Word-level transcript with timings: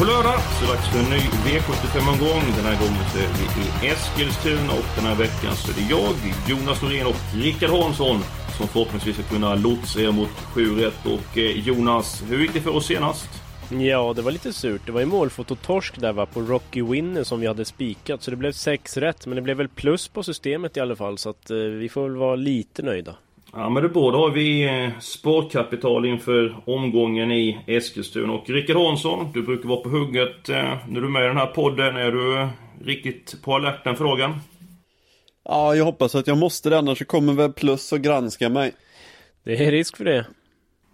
På 0.00 0.06
lördag 0.06 0.40
så 0.40 0.64
är 0.64 0.68
det 0.68 0.74
dags 0.74 0.88
för 0.88 0.98
en 0.98 1.10
ny 1.10 1.22
V75-omgång. 1.46 2.42
Den 2.56 2.64
här 2.64 2.78
gången 2.82 3.04
så 3.12 3.18
är 3.18 3.28
vi 3.36 3.44
i 3.62 3.90
Eskilstuna 3.90 4.72
och 4.72 4.88
den 4.96 5.04
här 5.04 5.14
veckan 5.14 5.56
så 5.56 5.70
är 5.70 5.74
det 5.74 5.86
jag, 5.90 6.14
Jonas 6.48 6.82
Norén 6.82 7.06
och 7.06 7.16
Rickard 7.34 7.70
Hansson 7.70 8.20
som 8.56 8.68
förhoppningsvis 8.68 9.16
ska 9.16 9.24
kunna 9.24 9.54
lotsa 9.54 10.00
er 10.00 10.12
mot 10.12 10.28
7 10.28 10.76
rätt. 10.76 11.06
Och 11.06 11.38
eh, 11.38 11.58
Jonas, 11.58 12.22
hur 12.28 12.38
gick 12.38 12.52
det 12.52 12.60
för 12.60 12.76
oss 12.76 12.86
senast? 12.86 13.28
Ja, 13.70 14.12
det 14.16 14.22
var 14.22 14.32
lite 14.32 14.52
surt. 14.52 14.82
Det 14.86 14.92
var 14.92 15.00
ju 15.00 15.06
målfototorsk 15.06 16.00
där 16.00 16.12
va, 16.12 16.26
på 16.26 16.40
Rocky 16.40 16.82
Winner 16.82 17.24
som 17.24 17.40
vi 17.40 17.46
hade 17.46 17.64
spikat. 17.64 18.22
Så 18.22 18.30
det 18.30 18.36
blev 18.36 18.52
6 18.52 18.96
rätt, 18.96 19.26
men 19.26 19.36
det 19.36 19.42
blev 19.42 19.56
väl 19.56 19.68
plus 19.68 20.08
på 20.08 20.22
systemet 20.22 20.76
i 20.76 20.80
alla 20.80 20.96
fall. 20.96 21.18
Så 21.18 21.30
att 21.30 21.50
eh, 21.50 21.56
vi 21.56 21.88
får 21.88 22.02
väl 22.02 22.16
vara 22.16 22.36
lite 22.36 22.82
nöjda. 22.82 23.14
Ja 23.52 23.68
men 23.68 23.82
det 23.82 23.88
då 23.88 24.12
har 24.12 24.30
vi 24.30 24.64
eh, 24.84 24.98
sportkapital 25.00 26.06
inför 26.06 26.56
omgången 26.66 27.30
i 27.30 27.58
Eskilstuna. 27.66 28.32
Och 28.32 28.50
Rickard 28.50 28.76
Hansson, 28.76 29.32
du 29.34 29.42
brukar 29.42 29.68
vara 29.68 29.80
på 29.80 29.88
hugget 29.88 30.48
eh, 30.48 30.78
när 30.88 31.00
du 31.00 31.06
är 31.06 31.10
med 31.10 31.24
i 31.24 31.26
den 31.26 31.36
här 31.36 31.46
podden. 31.46 31.96
Är 31.96 32.12
du 32.12 32.48
riktigt 32.84 33.42
på 33.42 33.54
alerten 33.54 33.96
frågan? 33.96 34.40
Ja, 35.44 35.74
jag 35.74 35.84
hoppas 35.84 36.14
att 36.14 36.26
jag 36.26 36.38
måste 36.38 36.70
det, 36.70 36.78
annars 36.78 36.98
så 36.98 37.04
kommer 37.04 37.32
väl 37.32 37.52
plus 37.52 37.92
och 37.92 38.00
granska 38.00 38.48
mig. 38.48 38.72
Det 39.44 39.66
är 39.66 39.70
risk 39.70 39.96
för 39.96 40.04
det. 40.04 40.26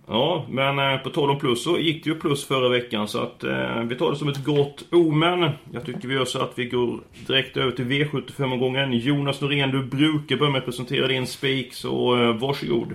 Ja, 0.09 0.45
men 0.51 0.79
eh, 0.79 0.99
på 0.99 1.11
tal 1.11 1.31
om 1.31 1.39
plus 1.39 1.65
så 1.65 1.79
gick 1.79 2.05
det 2.05 2.11
ju 2.11 2.17
plus 2.17 2.47
förra 2.47 2.69
veckan 2.69 3.09
så 3.09 3.19
att 3.19 3.45
eh, 3.45 3.81
vi 3.81 3.97
tar 3.97 4.11
det 4.11 4.17
som 4.17 4.29
ett 4.29 4.45
gott 4.45 4.85
omen. 4.93 5.51
Jag 5.73 5.87
tycker 5.87 6.09
vi 6.09 6.15
gör 6.15 6.25
så 6.25 6.43
att 6.43 6.53
vi 6.55 6.65
går 6.65 7.01
direkt 7.27 7.57
över 7.57 7.73
till 7.73 7.85
V75-omgången. 7.85 8.93
Jonas 8.93 9.41
Norén, 9.41 9.71
du 9.71 9.83
brukar 9.85 10.37
börja 10.37 10.53
med 10.53 10.59
att 10.59 10.65
presentera 10.65 11.07
din 11.07 11.27
spik, 11.27 11.75
så 11.75 12.23
eh, 12.23 12.37
varsågod. 12.37 12.89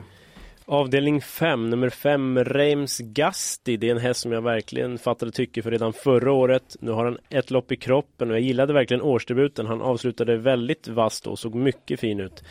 Avdelning 0.72 1.22
5, 1.22 1.70
nummer 1.70 1.90
5, 1.90 2.44
Reims 2.44 2.98
Gasti. 2.98 3.78
Det 3.78 3.88
är 3.88 3.92
en 3.92 3.98
häst 3.98 4.20
som 4.22 4.32
jag 4.32 4.42
verkligen 4.42 4.98
fattade 4.98 5.32
tycke 5.32 5.62
för 5.62 5.72
redan 5.72 5.94
förra 5.94 6.32
året. 6.32 6.78
Nu 6.80 6.92
har 6.92 7.06
han 7.06 7.18
ett 7.30 7.52
lopp 7.52 7.72
i 7.72 7.76
kroppen 7.76 8.30
och 8.30 8.36
jag 8.36 8.42
gillade 8.42 8.74
verkligen 8.74 9.02
årsdebuten. 9.02 9.66
Han 9.66 9.82
avslutade 9.82 10.38
väldigt 10.38 10.88
vasst 10.88 11.28
och 11.28 11.40
såg 11.40 11.56
mycket 11.56 12.00
fin 12.00 12.20
ut. 12.20 12.44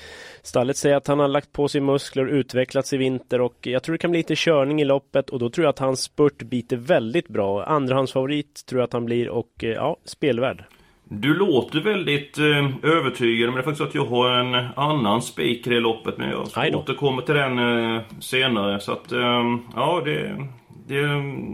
Stallet 0.42 0.76
säger 0.76 0.96
att 0.96 1.06
han 1.06 1.18
har 1.18 1.28
lagt 1.28 1.52
på 1.52 1.68
sig 1.68 1.80
muskler 1.80 2.26
och 2.28 2.32
utvecklats 2.32 2.92
i 2.92 2.96
vinter 2.96 3.40
och 3.40 3.66
jag 3.66 3.82
tror 3.82 3.92
det 3.92 3.98
kan 3.98 4.10
bli 4.10 4.18
lite 4.18 4.34
körning 4.36 4.80
i 4.80 4.84
loppet 4.84 5.30
och 5.30 5.38
då 5.38 5.50
tror 5.50 5.64
jag 5.64 5.70
att 5.70 5.78
hans 5.78 6.00
spurt 6.02 6.42
biter 6.42 6.76
väldigt 6.76 7.28
bra. 7.28 7.64
Andrahandsfavorit 7.64 8.66
tror 8.66 8.80
jag 8.80 8.86
att 8.86 8.92
han 8.92 9.04
blir 9.04 9.28
och 9.28 9.64
eh, 9.64 9.70
ja, 9.70 9.96
spelvärd. 10.04 10.64
Du 11.12 11.34
låter 11.34 11.80
väldigt 11.80 12.38
eh, 12.38 12.68
övertygad, 12.82 13.48
men 13.48 13.54
det 13.54 13.60
är 13.60 13.64
faktiskt 13.64 13.78
så 13.78 13.84
att 13.84 13.94
jag 13.94 14.06
har 14.06 14.30
en 14.30 14.68
annan 14.76 15.22
spik 15.22 15.66
i 15.66 15.80
loppet. 15.80 16.18
Men 16.18 16.30
jag 16.30 16.74
återkommer 16.74 17.22
till 17.22 17.34
den 17.34 17.58
eh, 17.58 18.02
senare. 18.20 18.80
Så 18.80 18.92
att, 18.92 19.12
eh, 19.12 19.58
ja, 19.74 20.02
det, 20.04 20.46
det, 20.86 20.96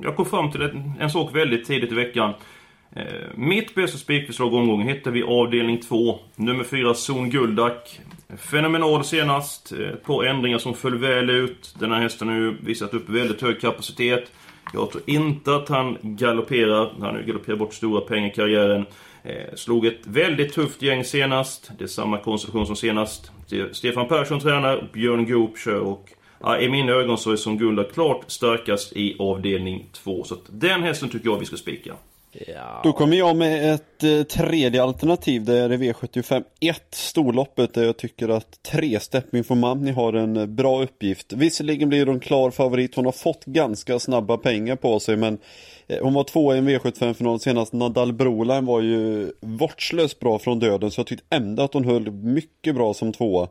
jag 0.03 0.17
kom 0.17 0.27
fram 0.27 0.51
till 0.51 0.63
en, 0.63 0.93
en 1.01 1.11
sak 1.11 1.35
väldigt 1.35 1.67
tidigt 1.67 1.93
i 1.93 1.95
veckan. 1.95 2.33
Eh, 2.97 3.05
mitt 3.35 3.75
bästa 3.75 3.99
spikförslag 3.99 4.55
omgången 4.55 4.89
hittar 4.89 5.11
vi 5.11 5.23
avdelning 5.23 5.81
2. 5.81 6.19
Nummer 6.37 6.65
4, 6.65 6.95
Zon 6.95 7.31
Guldak. 7.31 8.01
Fenomenal 8.37 9.05
senast. 9.05 9.73
Ett 9.73 9.81
eh, 9.81 9.95
par 9.95 10.25
ändringar 10.25 10.59
som 10.59 10.75
föll 10.75 10.99
väl 10.99 11.31
ut. 11.31 11.75
Den 11.79 11.93
här 11.93 12.01
hästen 12.01 12.29
har 12.29 12.35
ju 12.35 12.57
visat 12.61 12.95
upp 12.95 13.09
väldigt 13.09 13.43
hög 13.43 13.61
kapacitet. 13.61 14.33
Jag 14.73 14.91
tror 14.91 15.03
inte 15.07 15.57
att 15.57 15.69
han 15.69 15.97
galopperar. 16.03 16.93
Han 17.01 17.11
har 17.11 17.19
ju 17.19 17.27
galopperat 17.27 17.59
bort 17.59 17.75
stora 17.75 18.01
pengar 18.01 18.29
i 18.29 18.33
karriären. 18.33 18.87
Eh, 19.27 19.55
slog 19.55 19.87
ett 19.87 20.07
väldigt 20.07 20.53
tufft 20.53 20.83
gäng 20.83 21.05
senast. 21.05 21.71
Det 21.79 21.85
är 21.85 21.89
samma 21.89 22.19
konstruktion 22.19 22.67
som 22.67 22.77
senast. 22.77 23.31
Stefan 23.73 24.09
Persson 24.09 24.41
tränar, 24.41 24.91
Björn 24.93 25.27
Goop 25.27 25.59
kör 25.59 25.81
och 25.81 26.13
ja, 26.41 26.59
i 26.59 26.69
mina 26.69 26.93
ögon 26.93 27.19
så 27.19 27.33
är 27.33 27.37
som 27.37 27.59
Gunda 27.59 27.85
klart 27.85 28.25
starkast 28.27 28.93
i 28.93 29.17
avdelning 29.19 29.89
2. 29.93 30.25
Så 30.25 30.35
att 30.35 30.41
den 30.49 30.83
hästen 30.83 31.09
tycker 31.09 31.29
jag 31.29 31.39
vi 31.39 31.47
ska 31.47 31.57
spika. 31.57 31.95
Ja. 32.47 32.81
Då 32.85 32.93
kommer 32.93 33.17
jag 33.17 33.37
med 33.37 33.75
ett 33.75 34.05
eh, 34.05 34.23
tredje 34.23 34.83
alternativ. 34.83 35.45
Det 35.45 35.59
är 35.59 35.69
V75 35.69 36.45
1, 36.61 36.83
storloppet, 36.91 37.75
där 37.75 37.85
jag 37.85 37.97
tycker 37.97 38.29
att 38.29 38.63
tre 38.63 39.01
Stepping 39.01 39.45
for 39.45 39.55
Mamni 39.55 39.91
har 39.91 40.13
en 40.13 40.37
eh, 40.37 40.47
bra 40.47 40.83
uppgift. 40.83 41.33
Visserligen 41.33 41.89
blir 41.89 42.07
hon 42.07 42.21
klar 42.21 42.51
favorit, 42.51 42.95
hon 42.95 43.05
har 43.05 43.13
fått 43.13 43.45
ganska 43.45 43.99
snabba 43.99 44.37
pengar 44.37 44.77
på 44.77 45.01
sig, 45.01 45.17
men 45.17 45.39
eh, 45.87 45.99
hon 46.03 46.15
var 46.15 46.25
tvåa 46.25 46.55
i 46.55 46.59
en 46.59 46.69
V75-final 46.69 47.41
senast. 47.41 47.73
Nadal 47.73 48.13
Broline 48.13 48.67
var 48.67 48.81
ju 48.81 49.33
vårdslöst 49.41 50.21
bra 50.21 50.39
från 50.39 50.59
döden, 50.59 50.91
så 50.91 51.01
jag 51.01 51.07
tyckte 51.07 51.37
ändå 51.37 51.63
att 51.63 51.75
hon 51.75 51.85
höll 51.85 52.11
mycket 52.11 52.75
bra 52.75 52.95
som 52.95 53.13
tvåa. 53.13 53.49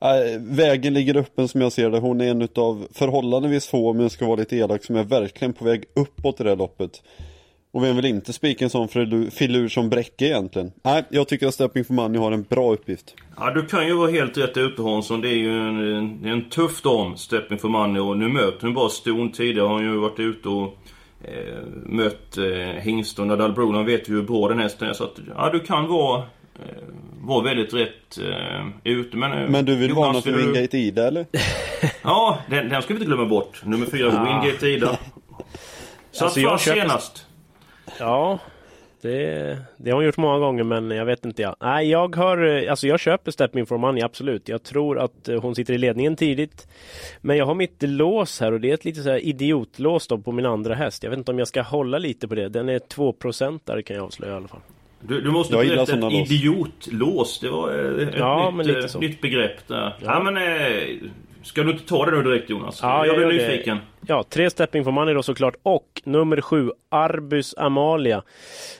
Äh, 0.00 0.40
vägen 0.40 0.94
ligger 0.94 1.16
öppen 1.16 1.48
som 1.48 1.60
jag 1.60 1.72
ser 1.72 1.90
det. 1.90 1.98
Hon 1.98 2.20
är 2.20 2.30
en 2.30 2.48
av 2.54 2.86
förhållandevis 2.92 3.66
få, 3.66 3.90
om 3.90 4.00
jag 4.00 4.10
ska 4.10 4.26
vara 4.26 4.36
lite 4.36 4.56
elak, 4.56 4.84
som 4.84 4.96
är 4.96 5.04
verkligen 5.04 5.52
på 5.52 5.64
väg 5.64 5.84
uppåt 5.94 6.40
i 6.40 6.42
det 6.42 6.48
här 6.48 6.56
loppet. 6.56 7.02
Och 7.72 7.84
vem 7.84 7.96
vill 7.96 8.04
inte 8.04 8.32
spika 8.32 8.64
en 8.64 8.70
sån 8.70 8.88
filur 9.30 9.68
som 9.68 9.90
Bräcke 9.90 10.24
egentligen? 10.26 10.72
Nej, 10.82 11.04
jag 11.10 11.28
tycker 11.28 11.46
att 11.46 11.54
Stepping 11.54 11.84
for 11.84 11.94
Money 11.94 12.20
har 12.20 12.32
en 12.32 12.42
bra 12.42 12.72
uppgift. 12.72 13.14
Ja, 13.36 13.50
du 13.50 13.66
kan 13.66 13.86
ju 13.86 13.94
vara 13.94 14.10
helt 14.10 14.38
rätt 14.38 14.56
ute 14.56 14.82
Hansson. 14.82 15.20
Det 15.20 15.28
är 15.28 15.34
ju 15.36 15.68
en, 15.68 16.24
en 16.24 16.48
tuff 16.48 16.82
dam, 16.82 17.16
Stepping 17.16 17.58
for 17.58 17.68
Money. 17.68 18.02
Och 18.02 18.18
nu 18.18 18.28
möter 18.28 18.62
hon 18.62 18.74
bara 18.74 18.88
ston. 18.88 19.32
Tidigare 19.32 19.66
har 19.66 19.74
hon 19.74 19.84
ju 19.84 19.96
varit 19.96 20.20
ute 20.20 20.48
och 20.48 20.76
eh, 21.24 21.64
mött 21.86 22.38
eh, 22.38 22.82
hingst 22.82 23.18
och 23.18 23.26
Nadal 23.26 23.52
Brolan 23.52 23.86
vet 23.86 24.08
ju 24.08 24.14
hur 24.14 24.22
bra 24.22 24.48
den 24.48 24.58
hästen 24.58 24.88
är. 24.88 24.92
Så 24.92 25.04
att, 25.04 25.18
ja, 25.36 25.50
du 25.52 25.60
kan 25.60 25.88
vara, 25.88 26.18
eh, 26.18 26.84
vara 27.20 27.44
väldigt 27.44 27.74
rätt 27.74 28.18
eh, 28.18 28.66
ute. 28.84 29.16
Men, 29.16 29.32
eh, 29.32 29.48
Men 29.50 29.64
du 29.64 29.76
vill 29.76 29.92
varna 29.92 30.20
för 30.20 30.32
Wingate 30.32 30.78
Ida 30.78 31.06
eller? 31.06 31.26
ja, 32.02 32.38
den, 32.50 32.68
den 32.68 32.82
ska 32.82 32.94
vi 32.94 33.00
inte 33.00 33.06
glömma 33.06 33.26
bort. 33.26 33.62
Nummer 33.64 33.86
fyra, 33.86 34.12
ja. 34.12 34.42
Wingate 34.42 34.66
Ida. 34.68 34.98
Så 36.12 36.24
alltså, 36.24 36.40
jag 36.40 36.60
senast. 36.60 37.26
Ja, 38.00 38.38
det, 39.02 39.58
det 39.76 39.90
har 39.90 39.96
hon 39.96 40.04
gjort 40.04 40.16
många 40.16 40.38
gånger 40.38 40.64
men 40.64 40.90
jag 40.90 41.04
vet 41.04 41.24
inte. 41.24 41.42
Ja. 41.42 41.56
Nej, 41.60 41.90
jag 41.90 42.16
har, 42.16 42.66
alltså 42.70 42.86
jag 42.86 43.00
köper 43.00 43.30
Step 43.30 43.56
In 43.56 43.66
For 43.66 43.78
Money, 43.78 44.02
absolut. 44.02 44.48
Jag 44.48 44.62
tror 44.62 44.98
att 44.98 45.28
eh, 45.28 45.40
hon 45.40 45.54
sitter 45.54 45.74
i 45.74 45.78
ledningen 45.78 46.16
tidigt. 46.16 46.68
Men 47.20 47.36
jag 47.36 47.46
har 47.46 47.54
mitt 47.54 47.82
lås 47.82 48.40
här 48.40 48.52
och 48.52 48.60
det 48.60 48.70
är 48.70 48.74
ett 48.74 48.84
lite 48.84 49.02
så 49.02 49.10
här 49.10 49.18
idiotlås 49.18 50.06
då 50.06 50.18
på 50.18 50.32
min 50.32 50.46
andra 50.46 50.74
häst. 50.74 51.02
Jag 51.02 51.10
vet 51.10 51.18
inte 51.18 51.30
om 51.30 51.38
jag 51.38 51.48
ska 51.48 51.62
hålla 51.62 51.98
lite 51.98 52.28
på 52.28 52.34
det. 52.34 52.48
Den 52.48 52.68
är 52.68 52.78
2% 52.78 53.60
där 53.64 53.82
kan 53.82 53.96
jag 53.96 54.04
avslöja 54.04 54.32
i 54.32 54.36
alla 54.36 54.48
fall. 54.48 54.60
Du, 55.00 55.20
du 55.20 55.30
måste 55.30 55.56
berätta 55.56 56.06
ett 56.06 56.30
idiotlås. 56.30 57.40
Det 57.40 57.50
var 57.50 57.98
eh, 57.98 58.08
ett 58.08 58.14
ja, 58.18 58.50
nytt, 58.50 59.00
nytt 59.00 59.20
begrepp 59.20 59.68
där. 59.68 59.76
Ja. 59.76 59.92
ja 60.04 60.22
men 60.22 60.36
eh, 60.36 61.10
Ska 61.42 61.62
du 61.62 61.70
inte 61.70 61.86
ta 61.86 62.04
det 62.06 62.10
nu 62.10 62.22
direkt 62.22 62.50
Jonas? 62.50 62.78
Ja, 62.82 63.06
jag 63.06 63.16
blir 63.16 63.26
nyfiken. 63.26 63.78
Ja, 64.06 64.24
tre 64.28 64.50
stepping 64.50 64.84
for 64.84 64.90
money 64.90 65.14
då 65.14 65.22
såklart. 65.22 65.54
Och 65.62 66.02
nummer 66.04 66.40
sju, 66.40 66.70
Arbus 66.88 67.54
Amalia. 67.56 68.22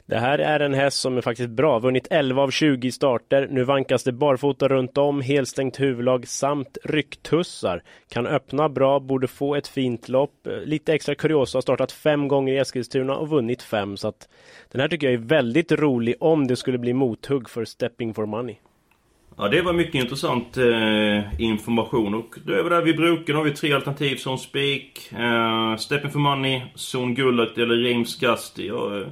Det 0.06 0.16
här 0.16 0.38
är 0.38 0.60
en 0.60 0.74
häst 0.74 1.00
som 1.00 1.16
är 1.16 1.20
faktiskt 1.20 1.50
bra. 1.50 1.78
Vunnit 1.78 2.06
11 2.10 2.42
av 2.42 2.50
20 2.50 2.92
starter. 2.92 3.48
Nu 3.50 3.64
vankas 3.64 4.04
det 4.04 4.12
barfota 4.12 4.68
runt 4.68 4.98
om, 4.98 5.20
helstängt 5.20 5.80
huvudlag 5.80 6.28
samt 6.28 6.78
rycktussar. 6.84 7.82
Kan 8.12 8.26
öppna 8.26 8.68
bra, 8.68 9.00
borde 9.00 9.28
få 9.28 9.54
ett 9.54 9.68
fint 9.68 10.08
lopp. 10.08 10.46
Lite 10.64 10.94
extra 10.94 11.14
kuriosa, 11.14 11.56
har 11.56 11.62
startat 11.62 11.92
fem 11.92 12.28
gånger 12.28 12.54
i 12.54 12.58
Eskilstuna 12.58 13.16
och 13.16 13.28
vunnit 13.28 13.62
fem. 13.62 13.96
Så 13.96 14.08
att 14.08 14.28
den 14.72 14.80
här 14.80 14.88
tycker 14.88 15.06
jag 15.06 15.14
är 15.14 15.26
väldigt 15.26 15.72
rolig 15.72 16.14
om 16.20 16.46
det 16.46 16.56
skulle 16.56 16.78
bli 16.78 16.92
mothugg 16.92 17.50
för 17.50 17.64
stepping 17.64 18.14
for 18.14 18.26
money. 18.26 18.56
Ja, 19.36 19.48
det 19.48 19.62
var 19.62 19.72
mycket 19.72 19.94
intressant 19.94 20.56
eh, 20.56 21.40
information. 21.40 22.14
Och 22.14 22.34
då 22.44 22.52
är 22.52 22.62
vi 22.62 22.68
där 22.70 22.82
vid 22.82 22.96
Bruken, 22.96 23.34
Då 23.34 23.40
har 23.40 23.44
vi 23.44 23.54
tre 23.54 23.72
alternativ 23.72 24.16
som 24.16 24.38
Spik, 24.38 25.12
eh, 25.12 25.76
Stepping 25.76 26.10
for 26.10 26.18
Money, 26.18 26.62
Zon 26.74 27.14
Gullet 27.14 27.58
eller 27.58 27.76
Reims 27.76 28.18
Gasti. 28.18 28.66
Ja, 28.66 29.00
eh, 29.00 29.06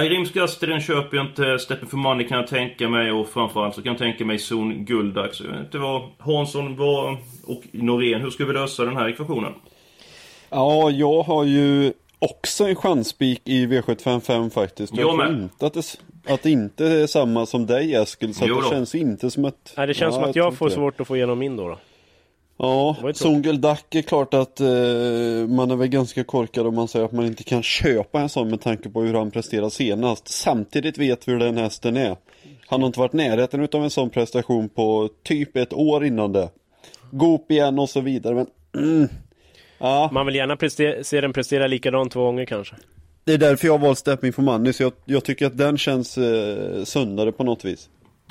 Reims 0.00 0.58
den 0.60 0.80
köper 0.80 1.16
jag 1.16 1.26
inte. 1.26 1.58
Stepping 1.58 1.88
for 1.88 1.96
Money 1.96 2.28
kan 2.28 2.38
jag 2.38 2.46
tänka 2.46 2.88
mig. 2.88 3.12
Och 3.12 3.28
framförallt 3.28 3.74
så 3.74 3.82
kan 3.82 3.92
jag 3.92 3.98
tänka 3.98 4.24
mig 4.24 4.38
Zon 4.38 4.84
Guldax. 4.84 5.36
Så 5.36 5.44
jag 5.44 5.50
vet 5.50 5.60
inte 5.60 5.78
vad 5.78 6.02
Hansson 6.18 6.76
var 6.76 7.18
och 7.44 7.62
Norén. 7.72 8.20
Hur 8.20 8.30
ska 8.30 8.44
vi 8.44 8.52
lösa 8.52 8.84
den 8.84 8.96
här 8.96 9.08
ekvationen? 9.08 9.52
Ja, 10.50 10.90
jag 10.90 11.22
har 11.22 11.44
ju 11.44 11.92
också 12.22 12.64
en 12.64 12.74
chansspik 12.76 13.42
i 13.44 13.66
V755 13.66 14.50
faktiskt. 14.50 14.96
Jag, 14.96 15.08
Jag 15.08 15.16
tror 15.18 15.32
inte 15.42 15.66
att 15.66 15.74
det, 15.74 15.96
att 16.26 16.42
det 16.42 16.50
inte 16.50 16.86
är 16.86 17.06
samma 17.06 17.46
som 17.46 17.66
dig 17.66 17.94
Eskil, 17.94 18.34
så 18.34 18.44
att 18.44 18.50
Jo 18.50 18.60
det 18.60 18.68
känns 18.68 18.94
inte 18.94 19.30
som 19.30 19.44
att... 19.44 19.74
Nej, 19.76 19.86
det 19.86 19.94
känns 19.94 20.14
Ja, 20.14 20.20
som 20.20 20.30
att 20.30 20.36
jag 20.36 20.44
tror 20.44 20.56
får 20.56 20.68
svårt 20.68 21.00
att 21.00 21.06
få 21.06 21.16
igenom 21.16 21.38
min 21.38 21.56
då. 21.56 21.68
då. 21.68 21.78
Ja, 22.56 22.96
tråkigt. 23.00 23.16
Songeldack 23.16 23.94
är 23.94 24.02
klart 24.02 24.34
att 24.34 24.60
eh, 24.60 24.66
man 25.48 25.70
är 25.70 25.76
väl 25.76 25.88
ganska 25.88 26.24
korkad 26.24 26.66
om 26.66 26.74
man 26.74 26.88
säger 26.88 27.04
att 27.04 27.12
man 27.12 27.26
inte 27.26 27.44
kan 27.44 27.62
köpa 27.62 28.20
en 28.20 28.28
sån 28.28 28.50
med 28.50 28.60
tanke 28.60 28.88
på 28.88 29.02
hur 29.02 29.14
han 29.14 29.30
presterar 29.30 29.68
senast. 29.68 30.28
Samtidigt 30.28 30.98
vet 30.98 31.28
vi 31.28 31.32
hur 31.32 31.38
den 31.38 31.56
hästen 31.56 31.96
är. 31.96 32.16
Han 32.66 32.80
har 32.80 32.86
inte 32.86 33.00
varit 33.00 33.12
närheten 33.12 33.60
utav 33.60 33.84
en 33.84 33.90
sån 33.90 34.10
prestation 34.10 34.68
på 34.68 35.08
typ 35.22 35.56
ett 35.56 35.72
år 35.72 36.04
innan 36.04 36.32
det. 36.32 36.48
Goop 37.10 37.50
igen 37.50 37.78
och 37.78 37.90
så 37.90 38.00
vidare, 38.00 38.34
men 38.34 38.46
mm, 38.76 39.08
ja, 39.82 40.08
Man 40.12 40.26
vill 40.26 40.34
gärna 40.34 40.56
prestera, 40.56 41.04
se 41.04 41.20
den 41.20 41.32
prestera 41.32 41.66
likadant 41.66 42.12
två 42.12 42.24
gånger 42.24 42.44
kanske. 42.44 42.74
det 43.24 43.32
är 43.32 43.38
därför 43.38 43.66
jag 43.66 43.78
har 43.78 43.86
valt 43.86 43.98
Stepping 43.98 44.32
for 44.32 44.42
Money, 44.42 44.72
så 44.72 44.82
jag, 44.82 44.92
jag 45.04 45.24
tycker 45.24 45.46
att 45.46 45.58
den 45.58 45.78
känns 45.78 46.18
eh, 46.18 46.84
sundare 46.84 47.32
på 47.32 47.44
något 47.44 47.64
vis. 47.64 47.88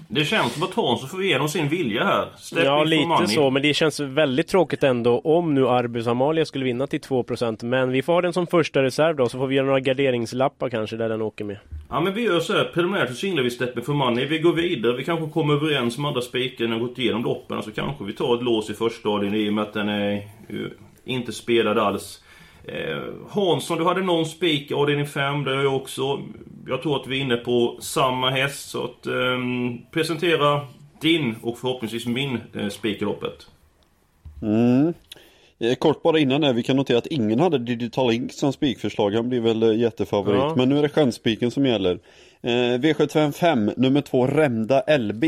Det 0.08 0.26
känns 0.26 0.54
som 0.54 0.64
att 0.64 0.74
Hansson 0.74 1.10
får 1.10 1.24
igenom 1.24 1.50
sin 1.50 1.70
vilja 1.70 2.04
här. 2.04 2.28
Step 2.38 2.64
Ja, 2.66 2.84
lite 2.84 3.06
money. 3.08 3.28
så, 3.28 3.50
men 3.50 3.62
det 3.62 3.74
känns 3.74 4.00
väldigt 4.00 4.48
tråkigt 4.48 4.84
ändå 4.84 5.20
om 5.20 5.54
nu 5.56 5.68
Arbus 5.68 6.08
Amalia 6.08 6.46
skulle 6.46 6.66
vinna 6.66 6.88
till 6.88 7.00
2% 7.00 7.66
Men 7.66 7.92
vi 7.92 8.02
får 8.02 8.14
ha 8.14 8.22
den 8.22 8.34
som 8.34 8.48
första 8.48 8.84
reserv 8.84 9.16
då, 9.16 9.30
så 9.30 9.38
får 9.38 9.48
vi 9.48 9.56
göra 9.56 9.66
några 9.66 9.80
garderingslappar 9.80 10.70
kanske 10.70 10.96
där 10.96 11.10
den 11.10 11.22
åker 11.22 11.46
med. 11.46 11.58
Ja 11.90 12.02
men 12.02 12.14
vi 12.14 12.22
gör 12.22 12.40
så 12.40 12.54
här, 12.54 12.64
preliminärt 12.74 13.10
så 13.10 13.16
singlar 13.16 13.44
vi 13.44 13.50
Step 13.50 13.78
in 13.78 13.84
for 13.84 13.94
money. 13.94 14.26
Vi 14.26 14.40
går 14.40 14.54
vidare, 14.54 14.98
vi 14.98 15.04
kanske 15.04 15.30
kommer 15.30 15.54
överens 15.54 15.98
med 15.98 16.08
andra 16.08 16.22
när 16.32 16.74
vi 16.74 16.80
gått 16.80 17.00
igenom 17.00 17.24
loppen. 17.24 17.64
Så 17.64 17.72
kanske 17.72 18.04
vi 18.04 18.14
tar 18.14 18.36
ett 18.36 18.44
lås 18.44 18.70
i 18.70 18.74
första 18.74 19.10
avdelningen 19.10 19.48
i 19.48 19.50
och 19.50 19.54
med 19.54 19.64
att 19.64 19.74
den 19.74 19.90
är 19.90 20.28
ju 20.50 20.70
inte 21.14 21.34
spelad 21.34 21.78
alls. 21.78 22.22
Eh, 22.64 23.04
Hansson, 23.30 23.78
du 23.78 23.84
hade 23.84 24.02
någon 24.02 24.26
spik 24.26 24.72
i 24.72 24.74
avdelning 24.74 25.08
5, 25.08 25.44
det 25.44 25.56
har 25.56 25.64
jag 25.64 25.76
också. 25.76 26.22
Jag 26.68 26.82
tror 26.82 27.02
att 27.02 27.08
vi 27.08 27.18
är 27.18 27.22
inne 27.22 27.38
på 27.38 27.78
samma 27.82 28.30
häst. 28.30 28.70
Så 28.70 28.84
att 28.84 29.06
ehm, 29.06 29.78
presentera 29.92 30.68
din 31.02 31.36
och 31.42 31.58
förhoppningsvis 31.58 32.06
min 32.06 32.40
eh, 32.56 32.70
spik 32.70 33.02
i 33.02 33.06
loppet. 33.06 33.48
Mm. 34.42 34.94
Eh, 35.60 35.76
Kort 35.76 36.04
bara 36.04 36.20
innan 36.20 36.44
här, 36.44 36.54
vi 36.54 36.64
kan 36.64 36.76
notera 36.76 36.98
att 36.98 37.08
ingen 37.08 37.40
hade 37.40 37.58
Digital 37.58 38.14
Ink 38.14 38.34
som 38.34 38.54
spikförslag. 38.54 39.12
Han 39.12 39.30
blir 39.30 39.42
väl 39.42 39.64
eh, 39.64 39.76
jättefavorit. 39.76 40.40
Ja. 40.40 40.54
Men 40.58 40.70
nu 40.70 40.78
är 40.78 40.82
det 40.82 40.90
chansspiken 40.90 41.52
som 41.52 41.66
gäller. 41.66 42.00
Eh, 42.42 42.50
V755, 42.50 43.74
nummer 43.78 44.02
två, 44.02 44.28
Remda 44.28 44.98
LB. 44.98 45.24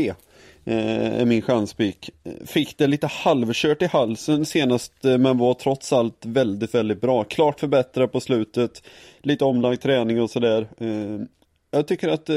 Eh, 0.66 1.20
är 1.20 1.24
min 1.24 1.42
chanspik. 1.42 2.10
Fick 2.46 2.78
det 2.78 2.86
lite 2.86 3.06
halvkört 3.06 3.82
i 3.82 3.86
halsen 3.86 4.46
senast 4.46 5.04
eh, 5.04 5.18
men 5.18 5.38
var 5.38 5.54
trots 5.54 5.92
allt 5.92 6.26
väldigt, 6.26 6.74
väldigt 6.74 7.00
bra. 7.00 7.24
Klart 7.24 7.60
förbättrad 7.60 8.12
på 8.12 8.20
slutet. 8.20 8.82
Lite 9.22 9.44
omlagd 9.44 9.80
träning 9.80 10.22
och 10.22 10.30
sådär. 10.30 10.68
Eh, 10.78 11.26
jag 11.74 11.86
tycker 11.86 12.08
att 12.08 12.28
eh, 12.28 12.36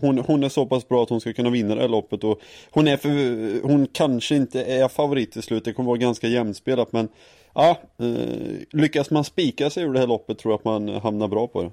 hon, 0.00 0.18
hon 0.18 0.44
är 0.44 0.48
så 0.48 0.66
pass 0.66 0.88
bra 0.88 1.02
att 1.02 1.08
hon 1.08 1.20
ska 1.20 1.32
kunna 1.32 1.50
vinna 1.50 1.74
det 1.74 1.80
här 1.80 1.88
loppet 1.88 2.24
och 2.24 2.40
hon 2.70 2.88
är 2.88 2.96
för, 2.96 3.62
hon 3.62 3.86
kanske 3.92 4.36
inte 4.36 4.64
är 4.64 4.88
favorit 4.88 5.32
till 5.32 5.42
slut, 5.42 5.64
det 5.64 5.72
kommer 5.72 5.86
vara 5.86 5.98
ganska 5.98 6.28
jämnspelat 6.28 6.92
men 6.92 7.08
ja, 7.54 7.80
eh, 7.98 8.56
lyckas 8.70 9.10
man 9.10 9.24
spika 9.24 9.70
sig 9.70 9.82
ur 9.82 9.92
det 9.92 9.98
här 9.98 10.06
loppet 10.06 10.38
tror 10.38 10.52
jag 10.52 10.58
att 10.58 10.64
man 10.64 10.88
hamnar 10.88 11.28
bra 11.28 11.46
på 11.46 11.62
det. 11.62 11.70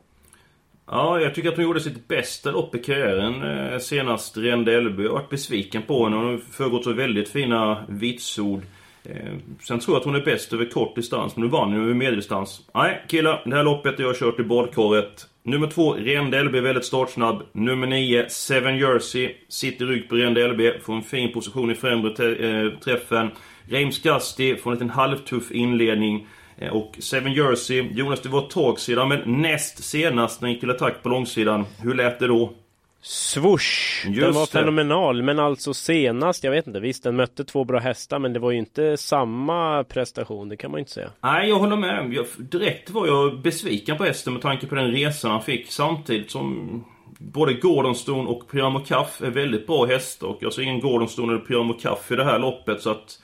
Ja, 0.91 1.19
jag 1.19 1.35
tycker 1.35 1.49
att 1.49 1.55
hon 1.55 1.65
gjorde 1.65 1.79
sitt 1.79 2.07
bästa 2.07 2.51
lopp 2.51 2.75
i 2.75 2.79
karriären 2.79 3.43
eh, 3.43 3.79
senast 3.79 4.37
Rende 4.37 4.73
Elby. 4.73 5.03
Jag 5.03 5.09
har 5.09 5.19
varit 5.19 5.29
besviken 5.29 5.81
på 5.81 6.03
henne. 6.03 6.15
Hon 6.15 6.25
har 6.25 6.37
föregått 6.37 6.83
så 6.83 6.93
väldigt 6.93 7.29
fina 7.29 7.85
vitsord. 7.87 8.61
Eh, 9.03 9.33
sen 9.67 9.79
tror 9.79 9.95
jag 9.95 9.99
att 9.99 10.05
hon 10.05 10.15
är 10.15 10.25
bäst 10.25 10.53
över 10.53 10.65
kort 10.65 10.95
distans, 10.95 11.35
men 11.35 11.45
nu 11.45 11.51
vann 11.51 11.71
hon 11.73 11.83
över 11.83 11.93
medeldistans. 11.93 12.61
Nej, 12.73 13.03
killar. 13.07 13.41
Det 13.45 13.55
här 13.55 13.63
loppet 13.63 13.97
har 13.97 14.05
jag 14.05 14.17
kört 14.17 14.39
i 14.39 14.43
badkaret. 14.43 15.27
Nummer 15.43 15.67
två, 15.67 15.93
Rende 15.93 16.43
LB, 16.43 16.55
väldigt 16.55 16.85
startsnabb. 16.85 17.43
Nummer 17.51 17.87
nio, 17.87 18.29
Seven 18.29 18.77
Jersey. 18.77 19.35
Sitter 19.49 19.85
i 19.85 19.87
rygg 19.87 20.09
på 20.09 20.15
Rende 20.15 20.47
LB, 20.47 20.81
får 20.83 20.93
en 20.93 21.03
fin 21.03 21.33
position 21.33 21.71
i 21.71 21.75
främre 21.75 22.09
eh, 22.09 22.71
träffen. 22.79 23.29
Reims 23.69 24.01
Gasti 24.01 24.55
får 24.55 24.71
en 24.71 24.75
liten 24.75 24.89
halvtuff 24.89 25.51
inledning. 25.51 26.27
Eh, 26.61 26.71
Och 26.73 26.95
Seven 26.99 27.33
Jersey, 27.33 27.81
Jonas 27.91 28.21
det 28.21 28.29
var 28.29 28.43
ett 28.43 28.49
tag 28.49 28.79
sedan, 28.79 29.07
men 29.07 29.41
näst 29.41 29.83
senast 29.83 30.41
när 30.41 30.47
han 30.47 30.51
gick 30.53 30.59
till 30.59 30.69
attack 30.71 31.03
på 31.03 31.09
långsidan. 31.09 31.65
Hur 31.81 31.93
lät 31.95 32.19
det 32.19 32.27
då? 32.27 32.53
Swoosh! 33.01 34.03
Den 34.05 34.13
Just 34.13 34.35
var 34.35 34.41
det. 34.41 34.51
fenomenal, 34.51 35.23
men 35.23 35.39
alltså 35.39 35.73
senast, 35.73 36.43
jag 36.43 36.51
vet 36.51 36.67
inte, 36.67 36.79
visst 36.79 37.03
den 37.03 37.15
mötte 37.15 37.43
två 37.43 37.63
bra 37.63 37.79
hästar, 37.79 38.19
men 38.19 38.33
det 38.33 38.39
var 38.39 38.51
ju 38.51 38.57
inte 38.57 38.97
samma 38.97 39.83
prestation, 39.83 40.49
det 40.49 40.57
kan 40.57 40.71
man 40.71 40.77
ju 40.77 40.81
inte 40.81 40.91
säga. 40.91 41.09
Nej, 41.21 41.49
jag 41.49 41.55
håller 41.59 41.75
med. 41.75 42.13
Jag, 42.13 42.25
direkt 42.37 42.89
var 42.89 43.07
jag 43.07 43.39
besviken 43.41 43.97
på 43.97 44.03
hästen 44.03 44.33
med 44.33 44.41
tanke 44.41 44.67
på 44.67 44.75
den 44.75 44.91
resan 44.91 45.31
han 45.31 45.41
fick 45.41 45.71
samtidigt 45.71 46.31
som 46.31 46.83
både 47.19 47.53
Gordonstone 47.53 48.29
och 48.29 48.43
Kaff 48.87 49.21
är 49.21 49.29
väldigt 49.29 49.67
bra 49.67 49.85
hästar 49.85 50.27
och 50.27 50.37
jag 50.41 50.53
ser 50.53 50.61
ingen 50.61 50.79
Gordonstone 50.79 51.33
eller 51.33 51.79
Kaff 51.79 52.11
i 52.11 52.15
det 52.15 52.23
här 52.23 52.39
loppet 52.39 52.81
så 52.81 52.89
att 52.91 53.19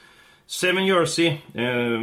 Seven 0.47 0.85
Jersey 0.85 1.27
eh, 1.53 2.01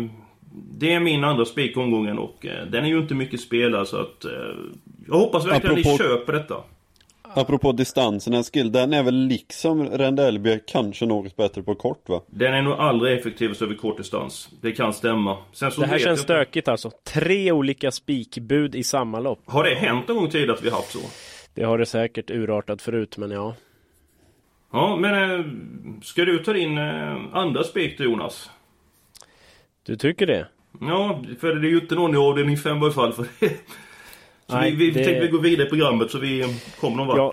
Det 0.55 0.93
är 0.93 1.01
min 1.01 1.25
andra 1.25 1.45
spik 1.45 1.77
omgången 1.77 2.19
och 2.19 2.47
eh, 2.47 2.67
den 2.67 2.85
är 2.85 2.89
ju 2.89 2.99
inte 2.99 3.15
mycket 3.15 3.41
spelad 3.41 3.89
så 3.89 3.97
att 3.97 4.25
eh, 4.25 4.31
Jag 5.09 5.15
hoppas 5.15 5.47
verkligen 5.47 5.71
att 5.79 5.85
ni 5.85 5.93
Apropå- 5.95 5.99
köper 6.05 6.33
detta. 6.33 6.55
Apropå 7.35 7.73
distansen 7.73 8.35
Eskil, 8.35 8.73
den 8.73 8.93
är 8.93 9.03
väl 9.03 9.15
liksom 9.15 9.85
Rendelby 9.89 10.61
kanske 10.67 11.07
något 11.07 11.37
bättre 11.37 11.63
på 11.63 11.75
kort 11.75 12.09
va? 12.09 12.21
Den 12.27 12.55
är 12.55 12.63
nog 12.63 12.73
aldrig 12.73 13.19
effektivast 13.19 13.63
över 13.63 13.75
kort 13.75 13.97
distans. 13.97 14.49
Det 14.61 14.73
kan 14.73 14.93
stämma. 14.93 15.37
Sen 15.53 15.71
så 15.71 15.81
Det 15.81 15.87
här 15.87 15.99
känns 15.99 16.07
jag- 16.07 16.25
stökigt 16.25 16.69
alltså. 16.69 16.91
Tre 17.05 17.53
olika 17.53 17.91
spikbud 17.91 18.75
i 18.75 18.83
samma 18.83 19.21
lopp. 19.21 19.41
Har 19.47 19.65
det 19.65 19.75
hänt 19.75 20.09
någon 20.09 20.17
gång 20.17 20.31
tidigare 20.31 20.53
att 20.53 20.63
vi 20.65 20.71
haft 20.71 20.93
så? 20.93 20.99
Det 21.55 21.65
har 21.65 21.79
det 21.79 21.87
säkert 21.87 22.31
urartat 22.31 22.83
förut, 22.83 23.17
men 23.19 23.31
ja. 23.31 23.55
Ja, 24.73 24.97
men 24.97 25.31
eh, 25.41 25.47
ska 26.03 26.25
du 26.25 26.39
ta 26.39 26.53
din 26.53 26.79
eh, 26.79 27.17
andra 27.33 27.65
spik 27.65 28.01
Jonas? 28.01 28.51
Du 29.87 29.97
tycker 29.97 30.27
det? 30.27 30.47
Ja, 30.81 31.23
för 31.41 31.55
det 31.55 31.69
är 31.69 31.71
ju 31.71 31.81
inte 31.81 31.95
någon 31.95 32.15
i 32.15 32.19
avdelning 32.19 32.57
5 32.59 32.77
i 32.77 32.81
alla 32.81 32.93
fall. 32.93 33.13
För 33.13 33.27
det. 33.41 33.49
Så 34.47 34.57
Nej, 34.59 34.71
vi, 34.71 34.77
vi 34.77 34.91
det- 34.91 35.05
tänkte 35.05 35.21
vi 35.21 35.29
gå 35.29 35.39
vidare 35.39 35.67
i 35.67 35.71
programmet 35.71 36.11
så 36.11 36.19
vi 36.19 36.45
kommer 36.81 36.97
någon 36.97 37.07
vart. 37.07 37.17
Ja, 37.17 37.33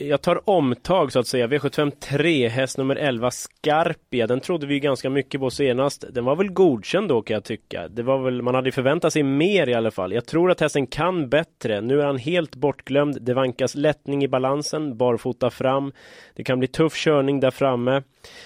jag 0.00 0.22
tar 0.22 0.50
omtag 0.50 1.12
så 1.12 1.18
att 1.18 1.26
säga. 1.26 1.46
V75 1.46 1.90
3, 1.90 2.48
häst 2.48 2.78
nummer 2.78 2.96
11, 2.96 3.30
Scarpia. 3.30 4.26
Den 4.26 4.40
trodde 4.40 4.66
vi 4.66 4.80
ganska 4.80 5.10
mycket 5.10 5.40
på 5.40 5.50
senast. 5.50 6.04
Den 6.10 6.24
var 6.24 6.36
väl 6.36 6.52
godkänd 6.52 7.08
då 7.08 7.22
kan 7.22 7.34
jag 7.34 7.44
tycka. 7.44 7.88
Det 7.88 8.02
var 8.02 8.18
väl, 8.18 8.42
man 8.42 8.54
hade 8.54 8.68
ju 8.68 8.72
förväntat 8.72 9.12
sig 9.12 9.22
mer 9.22 9.68
i 9.68 9.74
alla 9.74 9.90
fall. 9.90 10.12
Jag 10.12 10.26
tror 10.26 10.50
att 10.50 10.60
hästen 10.60 10.86
kan 10.86 11.28
bättre. 11.28 11.80
Nu 11.80 12.00
är 12.00 12.06
han 12.06 12.18
helt 12.18 12.54
bortglömd. 12.54 13.22
Det 13.22 13.34
vankas 13.34 13.74
lättning 13.74 14.24
i 14.24 14.28
balansen, 14.28 14.96
barfota 14.96 15.50
fram. 15.50 15.92
Det 16.34 16.44
kan 16.44 16.58
bli 16.58 16.68
tuff 16.68 16.94
körning 16.94 17.40
där 17.40 17.50
framme. 17.50 18.02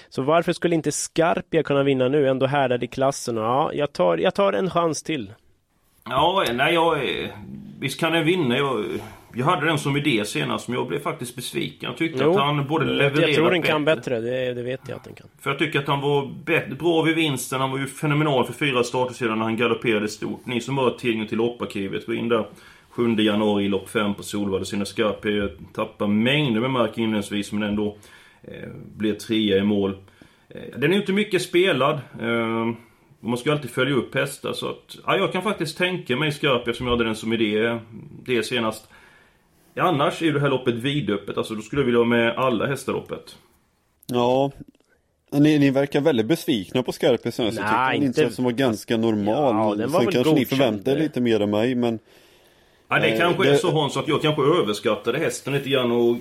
Så 0.09 0.21
varför 0.21 0.53
skulle 0.53 0.75
inte 0.75 0.91
Scarpia 0.91 1.63
kunna 1.63 1.83
vinna 1.83 2.07
nu? 2.07 2.27
Ändå 2.27 2.45
härdad 2.45 2.83
i 2.83 2.87
klassen. 2.87 3.37
Ja, 3.37 3.71
jag 3.73 3.93
tar, 3.93 4.17
jag 4.17 4.35
tar 4.35 4.53
en 4.53 4.69
chans 4.69 5.03
till. 5.03 5.33
Ja, 6.09 6.45
nej 6.53 6.73
jag... 6.73 6.99
Visst 7.79 7.99
kan 7.99 8.11
den 8.11 8.25
vinna. 8.25 8.57
Jag, 8.57 8.85
jag 9.35 9.45
hade 9.45 9.65
den 9.65 9.79
som 9.79 9.97
idé 9.97 10.25
senast 10.25 10.67
men 10.67 10.77
jag 10.77 10.87
blev 10.87 10.99
faktiskt 10.99 11.35
besviken. 11.35 11.89
Jag 11.89 11.97
tyckte 11.97 12.23
Jo, 12.23 12.31
att 12.31 12.37
han 12.37 12.67
både 12.67 12.85
levererade 12.85 13.27
jag 13.27 13.35
tror 13.35 13.51
den 13.51 13.61
kan 13.61 13.85
bättre. 13.85 14.21
Det, 14.21 14.53
det 14.53 14.63
vet 14.63 14.81
jag 14.87 14.95
att 14.95 15.03
den 15.03 15.13
kan. 15.13 15.27
För 15.39 15.49
jag 15.49 15.59
tycker 15.59 15.79
att 15.79 15.87
han 15.87 16.01
var 16.01 16.33
bättre, 16.45 16.75
bra 16.75 17.01
vid 17.01 17.15
vinsten. 17.15 17.61
Han 17.61 17.71
var 17.71 17.77
ju 17.77 17.87
fenomenal 17.87 18.45
för 18.45 18.53
fyra 18.53 18.83
starter 18.83 19.13
sedan 19.13 19.37
när 19.39 19.45
han 19.45 19.57
galopperade 19.57 20.07
stort. 20.07 20.45
Ni 20.45 20.61
som 20.61 20.77
har 20.77 20.89
tillgång 20.89 21.27
till 21.27 21.37
lopparkivet, 21.37 22.05
gå 22.05 22.13
in 22.13 22.29
där 22.29 22.45
7 22.89 23.15
januari 23.15 23.65
i 23.65 23.67
lopp 23.67 23.89
5 23.89 24.13
på 24.13 24.23
Solvalla. 24.23 24.65
Sina 24.65 24.85
Scarpia 24.85 25.49
tappar 25.73 26.07
mängder 26.07 26.61
med 26.61 26.71
mark 26.71 26.97
inledningsvis 26.97 27.51
men 27.51 27.63
ändå 27.63 27.97
eh, 28.43 28.69
blir 28.95 29.13
trea 29.13 29.57
i 29.57 29.63
mål. 29.63 29.97
Eh, 30.49 30.61
den 30.77 30.83
är 30.83 30.95
ju 30.95 31.01
inte 31.01 31.13
mycket 31.13 31.41
spelad. 31.41 31.99
Eh, 32.21 32.69
man 33.19 33.37
ska 33.37 33.51
alltid 33.51 33.71
följa 33.71 33.95
upp 33.95 34.15
hästar 34.15 34.53
så 34.53 34.69
att... 34.69 34.97
Ja, 35.05 35.17
jag 35.17 35.31
kan 35.31 35.41
faktiskt 35.41 35.77
tänka 35.77 36.15
mig 36.15 36.31
Scarpia 36.31 36.73
som 36.73 36.85
jag 36.85 36.93
hade 36.93 37.03
den 37.03 37.15
som 37.15 37.33
idé 37.33 37.79
det 38.25 38.43
senast. 38.43 38.89
Annars 39.79 40.21
är 40.21 40.31
det 40.33 40.39
här 40.39 40.49
loppet 40.49 40.75
vidöppet. 40.75 41.37
Alltså 41.37 41.53
då 41.55 41.61
skulle 41.61 41.81
jag 41.81 41.85
vilja 41.85 41.99
ha 41.99 42.05
med 42.05 42.37
alla 42.37 42.65
hästar 42.67 42.93
loppet. 42.93 43.35
Ja, 44.07 44.51
ni, 45.31 45.59
ni 45.59 45.69
verkar 45.69 46.01
väldigt 46.01 46.25
besvikna 46.25 46.83
på 46.83 46.91
Scarpia 46.91 47.31
senast. 47.31 47.57
Jag 47.57 47.65
tyckte 47.67 47.77
Nej, 47.81 47.97
den 47.99 48.07
inte- 48.07 48.21
insats 48.21 48.35
som 48.35 48.45
var 48.45 48.51
ganska 48.51 48.97
normal. 48.97 49.55
Ja, 49.55 49.75
den 49.75 49.91
var 49.91 49.99
Sen 49.99 50.05
väl 50.05 50.13
kanske 50.13 50.33
ni 50.33 50.45
förväntar 50.45 50.91
er 50.91 50.99
lite 50.99 51.21
mer 51.21 51.39
av 51.39 51.49
mig 51.49 51.75
men 51.75 51.99
Ja, 52.87 52.99
det 52.99 53.07
Eh, 53.07 53.19
kanske 53.19 53.49
är 53.49 53.55
så 53.55 53.71
Hans 53.71 53.97
att 53.97 54.07
jag 54.07 54.21
kanske 54.21 54.41
överskattade 54.41 55.17
hästen 55.19 55.53
lite 55.53 55.69
grann 55.69 55.91
och 55.91 56.15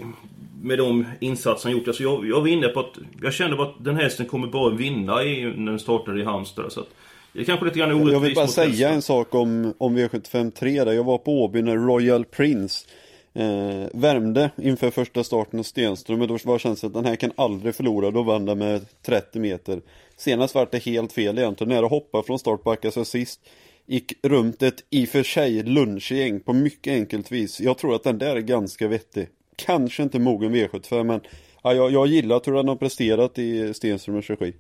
med 0.63 0.79
de 0.79 1.05
insatser 1.21 1.69
han 1.69 1.79
gjort. 1.79 1.89
Alltså 1.89 2.03
jag, 2.03 2.27
jag 2.27 2.41
var 2.41 2.49
inne 2.49 2.69
på 2.69 2.81
att 2.81 2.99
jag 3.23 3.33
kände 3.33 3.57
bara 3.57 3.69
att 3.69 3.85
den 3.85 3.97
hästen 3.97 4.27
kommer 4.27 4.47
bara 4.47 4.75
vinna 4.75 5.23
i, 5.25 5.45
när 5.57 5.71
den 5.73 5.79
startade 5.79 6.21
i 6.21 6.25
Halmstad. 6.25 6.73
Så 6.73 6.81
att 6.81 6.89
det 7.33 7.41
är 7.41 7.45
kanske 7.45 7.65
lite 7.65 7.79
grann 7.79 7.91
orättvist 7.93 8.13
Jag 8.13 8.21
vill 8.21 8.35
bara 8.35 8.47
säga 8.47 8.69
hästen. 8.69 8.93
en 8.95 9.03
sak 9.03 9.35
om, 9.35 9.75
om 9.79 9.99
V753 9.99 10.85
där. 10.85 10.93
Jag 10.93 11.05
var 11.05 11.19
på 11.19 11.43
Åby 11.43 11.63
när 11.63 11.77
Royal 11.77 12.25
Prince 12.25 12.87
eh, 13.35 13.89
värmde 13.93 14.51
inför 14.57 14.91
första 14.91 15.25
starten 15.25 15.59
hos 15.59 15.67
Stenström. 15.67 16.27
Då 16.27 16.39
var 16.45 16.59
känslan 16.59 16.89
att 16.89 16.95
den 16.95 17.05
här 17.05 17.17
kan 17.17 17.33
aldrig 17.37 17.75
förlora. 17.75 18.11
Då 18.11 18.23
vann 18.23 18.45
den 18.45 18.59
med 18.59 18.87
30 19.03 19.39
meter. 19.39 19.81
Senast 20.17 20.55
var 20.55 20.69
det 20.71 20.85
helt 20.85 21.13
fel 21.13 21.39
egentligen. 21.39 21.73
Nära 21.73 21.87
hoppa 21.87 22.23
från 22.23 22.39
start, 22.39 22.65
backas 22.65 22.95
sig 22.95 23.05
sist. 23.05 23.41
gick 23.87 24.13
runt 24.23 24.63
ett 24.63 24.85
i 24.91 25.05
och 25.05 25.09
för 25.09 25.23
sig 25.23 25.63
lunchgäng 25.63 26.41
på 26.41 26.53
mycket 26.53 26.93
enkelt 26.93 27.33
vis. 27.33 27.61
Jag 27.61 27.79
tror 27.79 27.95
att 27.95 28.05
den 28.05 28.19
där 28.19 28.37
är 28.37 28.41
ganska 28.41 28.89
vettig. 28.89 29.29
Kanske 29.57 30.03
inte 30.03 30.19
mogen 30.19 30.55
V75 30.55 31.05
men 31.05 31.21
ja, 31.63 31.75
jag, 31.75 31.93
jag 31.93 32.07
gillar 32.07 32.43
hur 32.47 32.53
den 32.53 32.69
har 32.69 32.77
presterat 32.77 33.39
i 33.39 33.75
Stenströmers 33.75 34.31
regi. 34.31 34.55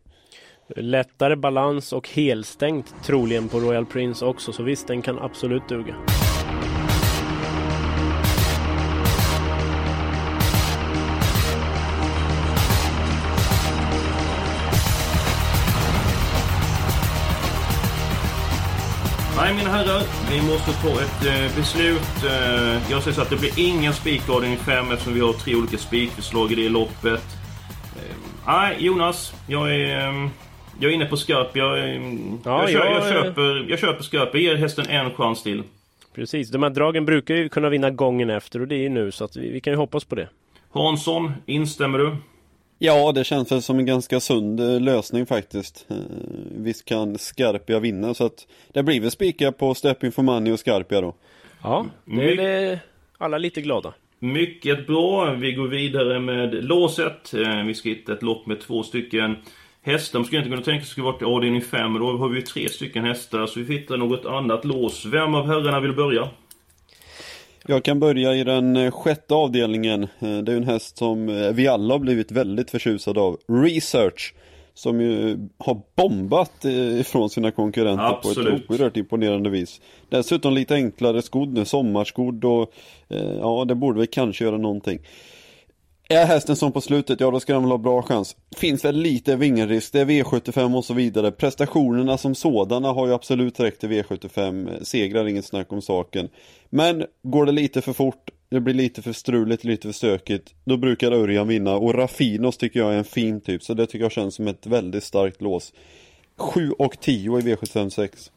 Lättare 0.76 1.36
balans 1.36 1.92
och 1.92 2.08
helstängt 2.08 2.94
troligen 3.04 3.48
på 3.48 3.60
Royal 3.60 3.86
Prince 3.86 4.24
också 4.24 4.52
så 4.52 4.62
visst 4.62 4.86
den 4.86 5.02
kan 5.02 5.18
absolut 5.18 5.68
duga. 5.68 5.94
Nej 19.44 19.54
mina 19.54 19.70
herrar, 19.70 20.02
vi 20.30 20.42
måste 20.42 20.72
ta 20.72 20.88
ett 20.88 21.26
eh, 21.26 21.56
beslut. 21.56 22.24
Eh, 22.24 22.90
jag 22.90 23.02
säger 23.02 23.14
så 23.14 23.22
att 23.22 23.30
det 23.30 23.36
blir 23.36 23.58
ingen 23.58 23.92
spikavdelning 23.92 24.58
5 24.58 24.90
eftersom 24.92 25.14
vi 25.14 25.20
har 25.20 25.32
tre 25.32 25.54
olika 25.54 25.78
spikförslag 25.78 26.52
i 26.52 26.54
det 26.54 26.68
loppet. 26.68 27.22
Eh, 27.96 28.16
nej 28.46 28.76
Jonas, 28.78 29.34
jag 29.48 29.74
är, 29.74 30.08
eh, 30.08 30.28
jag 30.80 30.90
är 30.90 30.94
inne 30.94 31.06
på 31.06 31.16
skarp. 31.16 31.56
Jag, 31.56 31.78
eh, 31.78 31.84
ja, 32.44 32.70
jag, 32.70 32.70
jag, 32.70 32.96
jag, 32.96 33.08
köper, 33.08 33.70
jag 33.70 33.78
köper 33.78 34.02
skarp. 34.02 34.28
Jag 34.32 34.42
ger 34.42 34.56
hästen 34.56 34.86
en 34.88 35.10
chans 35.10 35.42
till. 35.42 35.62
Precis, 36.14 36.50
de 36.50 36.62
här 36.62 36.70
dragen 36.70 37.04
brukar 37.04 37.34
ju 37.34 37.48
kunna 37.48 37.68
vinna 37.68 37.90
gången 37.90 38.30
efter 38.30 38.60
och 38.60 38.68
det 38.68 38.74
är 38.74 38.82
ju 38.82 38.88
nu 38.88 39.12
så 39.12 39.24
att 39.24 39.36
vi, 39.36 39.50
vi 39.50 39.60
kan 39.60 39.72
ju 39.72 39.76
hoppas 39.76 40.04
på 40.04 40.14
det. 40.14 40.28
Hansson, 40.72 41.32
instämmer 41.46 41.98
du? 41.98 42.16
Ja, 42.84 43.12
det 43.12 43.24
känns 43.24 43.52
väl 43.52 43.62
som 43.62 43.78
en 43.78 43.86
ganska 43.86 44.20
sund 44.20 44.60
eh, 44.60 44.80
lösning 44.80 45.26
faktiskt. 45.26 45.86
Eh, 45.90 45.96
visst 46.56 46.84
kan 46.84 47.18
Skarpia 47.18 47.80
vinna 47.80 48.14
så 48.14 48.26
att 48.26 48.46
det 48.72 48.82
blir 48.82 49.00
väl 49.00 49.10
spika 49.10 49.52
på 49.52 49.74
Stepping 49.74 50.12
for 50.12 50.22
Money 50.22 50.52
och 50.52 50.58
Skarpia 50.58 51.00
då. 51.00 51.14
Ja, 51.62 51.86
det 52.04 52.32
är 52.32 52.36
det 52.36 52.78
alla 53.18 53.38
lite 53.38 53.60
glada. 53.60 53.94
Mycket 54.18 54.86
bra. 54.86 55.34
Vi 55.34 55.52
går 55.52 55.68
vidare 55.68 56.20
med 56.20 56.64
låset. 56.64 57.34
Eh, 57.34 57.64
vi 57.64 57.74
ska 57.74 57.88
hitta 57.88 58.12
ett 58.12 58.22
lopp 58.22 58.46
med 58.46 58.60
två 58.60 58.82
stycken 58.82 59.36
hästar. 59.82 60.18
Man 60.18 60.26
skulle 60.26 60.38
inte 60.38 60.50
kunna 60.50 60.62
tänka 60.62 60.70
sig 60.70 60.76
att 60.76 60.82
det 60.84 60.90
skulle 60.90 61.26
vara 61.28 61.36
avdelning 61.36 61.62
5. 61.62 61.98
Då 61.98 62.16
har 62.16 62.28
vi 62.28 62.36
ju 62.36 62.42
tre 62.42 62.68
stycken 62.68 63.04
hästar. 63.04 63.46
Så 63.46 63.60
vi 63.60 63.66
får 63.66 63.72
hitta 63.72 63.96
något 63.96 64.26
annat 64.26 64.64
lås. 64.64 65.06
Vem 65.06 65.34
av 65.34 65.46
herrarna 65.46 65.80
vill 65.80 65.92
börja? 65.92 66.28
Jag 67.66 67.84
kan 67.84 68.00
börja 68.00 68.34
i 68.34 68.44
den 68.44 68.76
eh, 68.76 68.90
sjätte 68.90 69.34
avdelningen. 69.34 70.02
Eh, 70.02 70.38
det 70.38 70.52
är 70.52 70.56
en 70.56 70.64
häst 70.64 70.98
som 70.98 71.28
eh, 71.28 71.52
vi 71.52 71.68
alla 71.68 71.94
har 71.94 71.98
blivit 71.98 72.32
väldigt 72.32 72.70
förtjusade 72.70 73.20
av. 73.20 73.38
Research. 73.48 74.34
Som 74.76 75.00
ju 75.00 75.38
har 75.58 75.82
bombat 75.96 76.64
ifrån 77.00 77.30
sina 77.30 77.50
konkurrenter 77.50 78.04
Absolut. 78.04 78.66
på 78.66 78.74
ett 78.74 78.80
oerhört 78.80 78.96
imponerande 78.96 79.50
vis. 79.50 79.80
Dessutom 80.08 80.54
lite 80.54 80.74
enklare 80.74 81.22
skodd 81.22 81.52
nu, 81.52 81.64
sommarskodd 81.64 82.44
och 82.44 82.72
ja, 83.40 83.64
det 83.68 83.74
borde 83.74 83.98
väl 83.98 84.06
kanske 84.06 84.44
göra 84.44 84.58
någonting. 84.58 84.98
Är 86.08 86.26
hästen 86.26 86.56
som 86.56 86.72
på 86.72 86.80
slutet, 86.80 87.20
ja 87.20 87.30
då 87.30 87.40
ska 87.40 87.52
den 87.52 87.62
väl 87.62 87.70
ha 87.70 87.78
bra 87.78 88.02
chans. 88.02 88.36
Finns 88.56 88.84
väl 88.84 88.96
lite 88.96 89.36
vingelrisk, 89.36 89.92
det 89.92 90.00
är 90.00 90.04
V75 90.04 90.76
och 90.76 90.84
så 90.84 90.94
vidare. 90.94 91.30
Prestationerna 91.30 92.18
som 92.18 92.34
sådana 92.34 92.92
har 92.92 93.06
ju 93.06 93.14
absolut 93.14 93.60
räckt 93.60 93.80
till 93.80 93.88
V75. 93.88 94.84
Segrar, 94.84 95.28
inget 95.28 95.44
snack 95.44 95.72
om 95.72 95.82
saken. 95.82 96.28
Men 96.70 97.04
går 97.22 97.46
det 97.46 97.52
lite 97.52 97.80
för 97.80 97.92
fort, 97.92 98.30
det 98.48 98.60
blir 98.60 98.74
lite 98.74 99.02
för 99.02 99.12
struligt, 99.12 99.64
lite 99.64 99.88
för 99.88 99.92
stökigt. 99.92 100.54
Då 100.64 100.76
brukar 100.76 101.12
Örjan 101.12 101.48
vinna 101.48 101.74
och 101.74 101.94
Raffinos 101.94 102.56
tycker 102.56 102.80
jag 102.80 102.94
är 102.94 102.98
en 102.98 103.04
fin 103.04 103.40
typ. 103.40 103.62
Så 103.62 103.74
det 103.74 103.86
tycker 103.86 104.04
jag 104.04 104.12
känns 104.12 104.34
som 104.34 104.48
ett 104.48 104.66
väldigt 104.66 105.04
starkt 105.04 105.42
lås. 105.42 105.72
7 106.36 106.70
och 106.70 107.00
10 107.00 107.38
i 107.38 107.42
V75 107.42 107.90
6. 107.90 108.30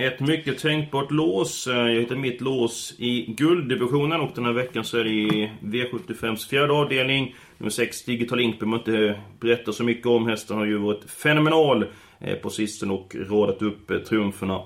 Ett 0.00 0.20
mycket 0.20 0.58
tänkbart 0.58 1.10
lås. 1.10 1.66
Eh, 1.66 1.74
jag 1.74 2.00
hittar 2.00 2.16
mitt 2.16 2.40
lås 2.40 2.94
i 2.98 3.34
gulddivisionen 3.36 4.20
och 4.20 4.30
den 4.34 4.44
här 4.44 4.52
veckan 4.52 4.84
så 4.84 4.98
är 4.98 5.04
det 5.04 5.10
i 5.10 5.50
V75s 5.60 6.48
fjärde 6.48 6.72
avdelning. 6.72 7.34
Nummer 7.58 7.70
6, 7.70 8.04
Digital 8.04 8.40
Ink, 8.40 8.60
behöver 8.60 8.78
inte 8.78 9.06
eh, 9.06 9.16
berätta 9.40 9.72
så 9.72 9.84
mycket 9.84 10.06
om. 10.06 10.26
Hästen 10.26 10.56
har 10.56 10.64
ju 10.64 10.78
varit 10.78 11.10
fenomenal 11.10 11.86
eh, 12.18 12.34
på 12.34 12.50
sistone 12.50 12.92
och 12.92 13.16
radat 13.30 13.62
upp 13.62 14.06
triumferna. 14.08 14.62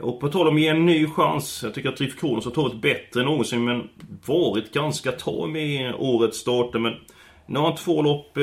Och 0.00 0.20
på 0.20 0.28
tal 0.28 0.48
om 0.48 0.54
att 0.54 0.60
ge 0.60 0.68
en 0.68 0.86
ny 0.86 1.06
chans. 1.06 1.60
Jag 1.62 1.74
tycker 1.74 1.88
att 1.88 1.96
Triff 1.96 2.20
Kronos 2.20 2.44
har 2.44 2.52
tagit 2.52 2.82
bättre 2.82 3.20
än 3.20 3.26
någonsin 3.26 3.64
men 3.64 3.88
varit 4.26 4.72
ganska 4.72 5.12
tam 5.12 5.56
i 5.56 5.92
årets 5.98 6.38
starter. 6.38 6.78
Men 6.78 6.94
nu 7.46 7.58
har 7.58 7.66
han 7.66 7.76
två 7.76 8.02
lopp 8.02 8.38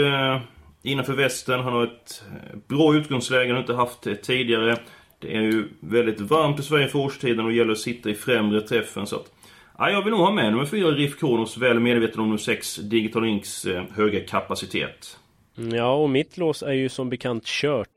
innanför 0.84 1.13
västen. 1.13 1.60
Han 1.60 1.74
har 1.74 1.84
ett 1.84 2.24
bra 2.68 2.96
utgångsläge 2.96 3.48
han 3.48 3.56
har 3.56 3.62
inte 3.62 3.74
haft 3.74 4.24
tidigare. 4.24 4.78
Det 5.24 5.36
är 5.36 5.42
ju 5.42 5.68
väldigt 5.80 6.22
varmt 6.22 6.60
i 6.60 6.63
Sverige 6.63 6.88
för 6.88 7.00
årstiden 7.00 7.39
och 7.39 7.51
det 7.51 7.58
gäller 7.58 7.72
att 7.72 7.80
sitta 7.80 8.10
i 8.10 8.13
främre 8.13 8.62
träffen 8.62 9.08
så 9.08 9.15
att... 9.15 9.32
Ja, 9.77 9.89
jag 9.89 10.03
vill 10.03 10.12
nog 10.12 10.20
ha 10.20 10.32
med 10.32 10.51
nummer 10.51 10.65
4 10.65 10.88
Riff 10.88 11.20
Kronos, 11.20 11.58
väl 11.58 11.80
medveten 11.80 12.20
om 12.20 12.25
nummer 12.25 12.38
6 12.38 12.75
Digital 12.75 13.25
Inks 13.27 13.65
eh, 13.65 13.84
höga 13.96 14.20
kapacitet. 14.20 15.20
Mm, 15.58 15.75
ja, 15.75 15.94
och 15.94 16.10
mitt 16.10 16.38
lås 16.38 16.63
är 16.63 16.72
ju 16.72 16.89
som 16.89 17.10
bekant 17.10 17.46
kört. 17.46 17.88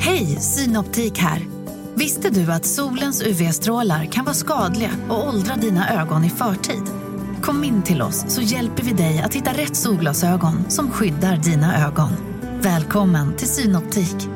Hej, 0.00 0.26
Synoptik 0.26 1.18
här! 1.18 1.40
Visste 1.94 2.30
du 2.30 2.52
att 2.52 2.64
solens 2.64 3.26
UV-strålar 3.26 4.04
kan 4.04 4.24
vara 4.24 4.34
skadliga 4.34 4.90
och 5.08 5.28
åldra 5.28 5.54
dina 5.54 6.02
ögon 6.02 6.24
i 6.24 6.30
förtid? 6.30 6.82
Kom 7.42 7.64
in 7.64 7.82
till 7.82 8.02
oss 8.02 8.24
så 8.28 8.42
hjälper 8.42 8.82
vi 8.82 8.92
dig 8.92 9.22
att 9.24 9.34
hitta 9.34 9.50
rätt 9.50 9.76
solglasögon 9.76 10.70
som 10.70 10.90
skyddar 10.90 11.36
dina 11.36 11.86
ögon. 11.86 12.10
Välkommen 12.62 13.36
till 13.36 13.48
Synoptik. 13.48 14.35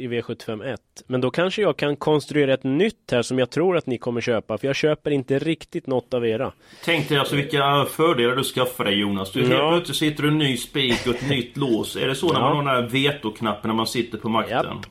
i 0.00 0.08
V751. 0.08 0.76
Men 1.06 1.20
då 1.20 1.30
kanske 1.30 1.62
jag 1.62 1.76
kan 1.76 1.96
konstruera 1.96 2.54
ett 2.54 2.64
nytt 2.64 3.10
här 3.12 3.22
som 3.22 3.38
jag 3.38 3.50
tror 3.50 3.76
att 3.76 3.86
ni 3.86 3.98
kommer 3.98 4.20
köpa. 4.20 4.58
För 4.58 4.66
jag 4.66 4.76
köper 4.76 5.10
inte 5.10 5.38
riktigt 5.38 5.86
något 5.86 6.14
av 6.14 6.26
era. 6.26 6.52
Tänk 6.84 7.08
dig 7.08 7.18
alltså 7.18 7.36
vilka 7.36 7.84
fördelar 7.90 8.36
du 8.36 8.44
skaffar 8.44 8.84
dig 8.84 8.94
Jonas. 8.94 9.32
Du 9.32 9.40
ja. 9.40 9.70
plötsligt 9.70 9.96
sitter 9.96 10.22
du 10.22 10.28
en 10.28 10.38
ny 10.38 10.56
spik 10.56 11.06
och 11.06 11.14
ett 11.14 11.28
nytt 11.28 11.56
lås. 11.56 11.96
Är 11.96 12.06
det 12.06 12.14
så 12.14 12.32
när 12.32 12.40
man 12.40 12.56
har 12.56 12.64
den 12.64 12.66
här 12.66 12.82
vetoknappen 12.82 13.68
när 13.68 13.74
man 13.74 13.86
sitter 13.86 14.18
på 14.18 14.28
makten? 14.28 14.56
Japp. 14.56 14.86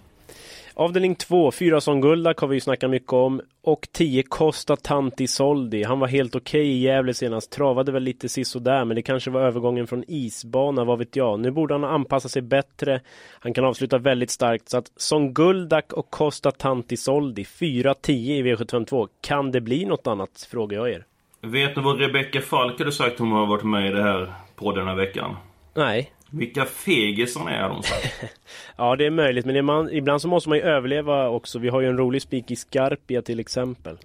Avdelning 0.80 1.16
2, 1.16 1.52
4 1.52 1.82
som 1.82 2.02
Guldak 2.02 2.40
har 2.40 2.48
vi 2.48 2.56
ju 2.56 2.60
snackat 2.60 2.90
mycket 2.90 3.14
om. 3.14 3.42
Och 3.62 3.88
10 3.92 4.24
Costa 4.24 4.76
Tanti 4.76 5.28
Soldi. 5.28 5.84
Han 5.84 6.00
var 6.00 6.08
helt 6.08 6.36
okej 6.36 6.62
okay 6.62 6.72
i 6.72 6.80
Gävle 6.80 7.14
senast. 7.14 7.52
Travade 7.52 7.92
väl 7.92 8.04
lite 8.04 8.30
sisådär 8.30 8.86
men 8.86 8.96
det 8.96 9.02
kanske 9.02 9.32
var 9.32 9.42
övergången 9.42 9.88
från 9.88 10.04
isbana, 10.08 10.84
vad 10.84 11.00
vet 11.00 11.16
jag. 11.16 11.40
Nu 11.40 11.52
borde 11.52 11.74
han 11.74 11.84
anpassa 11.84 12.30
sig 12.30 12.42
bättre. 12.42 13.02
Han 13.40 13.54
kan 13.54 13.66
avsluta 13.66 13.98
väldigt 13.98 14.32
starkt. 14.32 14.70
Så 14.70 14.78
att 14.78 14.92
som 14.96 15.34
Guldak 15.34 15.94
och 15.94 16.10
Costa 16.10 16.52
Tanti 16.52 16.98
Soldi, 16.98 17.44
4-10 17.44 18.12
i 18.12 18.44
V752. 18.44 19.08
Kan 19.22 19.52
det 19.52 19.62
bli 19.62 19.86
något 19.86 20.08
annat? 20.08 20.48
Frågar 20.52 20.78
jag 20.78 20.90
er. 20.90 21.06
Vet 21.42 21.76
ni 21.76 21.84
vad 21.84 22.00
Rebecka 22.00 22.42
Falk 22.42 22.80
hade 22.80 22.92
sagt 22.92 23.20
om 23.20 23.32
hon 23.32 23.40
har 23.40 23.48
varit 23.48 23.64
med 23.64 23.88
i 23.88 23.94
det 23.94 24.04
här 24.04 24.34
på 24.56 24.72
den 24.72 24.88
här 24.88 24.96
veckan? 24.96 25.36
Nej. 25.74 26.12
Vilka 26.30 26.66
fegisar 26.66 27.50
är 27.50 27.70
de? 27.70 27.82
ja, 28.78 28.96
det 28.96 29.06
är 29.06 29.10
möjligt. 29.10 29.46
Men 29.46 29.66
man, 29.66 29.90
ibland 29.92 30.22
så 30.22 30.28
måste 30.28 30.50
man 30.50 30.58
ju 30.58 30.64
överleva 30.64 31.30
också. 31.30 31.60
Vi 31.60 31.70
har 31.70 31.82
ju 31.82 31.88
en 31.88 31.98
rolig 31.98 32.22
spik 32.22 32.52
i 32.52 32.56
Skarpia 32.56 33.22
till 33.22 33.40
exempel. 33.40 33.98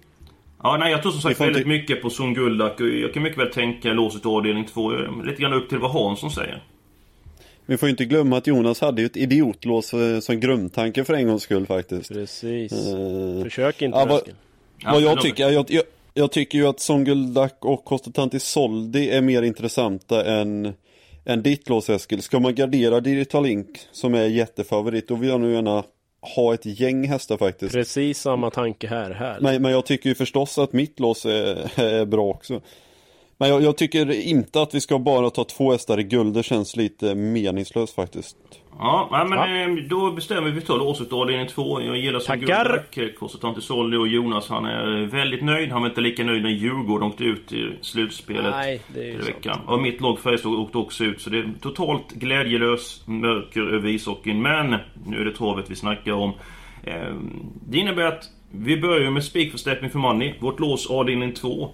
Ja, 0.63 0.77
nej, 0.77 0.91
jag 0.91 1.01
tror 1.01 1.11
som 1.11 1.21
sagt 1.21 1.41
väldigt 1.41 1.67
mycket 1.67 2.01
på 2.01 2.09
Son 2.09 2.33
Guldak. 2.33 2.81
Jag 2.81 3.13
kan 3.13 3.23
mycket 3.23 3.39
väl 3.39 3.51
tänka 3.51 3.93
låset 3.93 4.25
avdelning 4.25 4.65
2. 4.65 4.91
Lite 5.25 5.41
grann 5.41 5.53
upp 5.53 5.69
till 5.69 5.77
vad 5.77 5.91
Hansson 5.91 6.31
säger. 6.31 6.63
Vi 7.65 7.77
får 7.77 7.87
ju 7.87 7.91
inte 7.91 8.05
glömma 8.05 8.37
att 8.37 8.47
Jonas 8.47 8.81
hade 8.81 9.01
ju 9.01 9.05
ett 9.05 9.17
idiotlås 9.17 9.93
eh, 9.93 10.19
som 10.19 10.39
grundtanke 10.39 11.03
för 11.03 11.13
en 11.13 11.27
gångs 11.27 11.43
skull 11.43 11.65
faktiskt. 11.65 12.13
Precis. 12.13 12.73
Uh, 12.73 13.43
Försök 13.43 13.81
inte 13.81 13.97
ja, 13.97 14.05
vad, 14.05 14.21
vad 14.93 15.01
jag 15.01 15.21
tycker, 15.21 15.49
jag, 15.49 15.65
jag, 15.69 15.83
jag, 16.13 16.31
tycker 16.31 16.57
ju 16.57 16.67
att 16.67 16.79
Son 16.79 17.03
Guldak 17.03 17.57
och 17.59 17.85
Kostatanti 17.85 18.39
Soldi 18.39 19.09
är 19.09 19.21
mer 19.21 19.41
intressanta 19.41 20.25
än 20.25 20.73
än 21.25 21.43
ditt 21.43 21.69
lås 21.69 21.89
Eskil. 21.89 22.21
Ska 22.21 22.39
man 22.39 22.55
gardera 22.55 22.99
Digital 22.99 23.43
Link 23.43 23.79
som 23.91 24.13
är 24.13 24.23
jättefavorit 24.23 25.07
då 25.07 25.15
vill 25.15 25.29
jag 25.29 25.41
nog 25.41 25.51
gärna 25.51 25.83
ha 26.35 26.53
ett 26.53 26.65
gäng 26.79 27.07
hästar 27.07 27.37
faktiskt. 27.37 27.73
Precis 27.73 28.19
samma 28.19 28.51
tanke 28.51 28.87
här. 28.87 29.11
här. 29.11 29.39
Men, 29.41 29.61
men 29.61 29.71
jag 29.71 29.85
tycker 29.85 30.09
ju 30.09 30.15
förstås 30.15 30.57
att 30.57 30.73
mitt 30.73 30.99
lås 30.99 31.25
är, 31.25 31.79
är 31.79 32.05
bra 32.05 32.29
också. 32.29 32.61
Men 33.37 33.49
jag, 33.49 33.63
jag, 33.63 33.77
tycker 33.77 34.11
inte 34.11 34.61
att 34.61 34.75
vi 34.75 34.81
ska 34.81 34.99
bara 34.99 35.29
ta 35.29 35.43
två 35.43 35.71
hästar 35.71 35.99
i 35.99 36.03
guld. 36.03 36.33
Det 36.33 36.43
känns 36.43 36.75
lite 36.75 37.15
meningslöst 37.15 37.95
faktiskt. 37.95 38.37
Ja, 38.79 39.25
men 39.29 39.37
ja. 39.37 39.81
Eh, 39.81 39.87
då 39.89 40.11
bestämmer 40.11 40.49
vi 40.49 40.61
för 40.61 40.81
årset 40.81 41.13
avdelning 41.13 41.47
två. 41.47 41.81
Jag 41.81 41.97
gillar 41.97 42.19
som 42.19 42.39
Tackar! 42.39 43.15
Korsatante 43.19 43.61
Solli 43.61 43.97
och 43.97 44.07
Jonas 44.07 44.49
han 44.49 44.65
är 44.65 45.05
väldigt 45.05 45.43
nöjd. 45.43 45.71
Han 45.71 45.81
var 45.81 45.89
inte 45.89 46.01
lika 46.01 46.23
nöjd 46.23 46.43
när 46.43 46.49
Djurgården 46.49 47.07
åkte 47.07 47.23
ut 47.23 47.53
i 47.53 47.71
slutspelet 47.81 48.51
Nej, 48.51 48.81
det 48.93 49.11
är 49.11 49.17
veckan. 49.17 49.59
Och 49.67 49.81
mitt 49.81 50.01
lag 50.01 50.19
Färjestad 50.19 50.53
åkte 50.53 50.77
också 50.77 51.03
ut. 51.03 51.21
Så 51.21 51.29
det 51.29 51.37
är 51.37 51.53
totalt 51.61 52.11
glädjelös 52.11 53.07
mörker 53.07 53.61
över 53.61 53.89
ishockeyn. 53.89 54.41
Men 54.41 54.75
nu 55.05 55.21
är 55.21 55.25
det 55.25 55.35
travet 55.35 55.69
vi 55.69 55.75
snackar 55.75 56.11
om. 56.11 56.33
Ehm, 56.83 57.45
det 57.67 57.77
innebär 57.77 58.05
att 58.05 58.23
vi 58.51 58.77
börjar 58.77 59.11
med 59.11 59.23
spik 59.23 59.51
för 59.51 59.89
för 59.89 59.99
Money. 59.99 60.33
Vårt 60.39 60.59
lås 60.59 60.89
avdelning 60.89 61.33
2. 61.33 61.71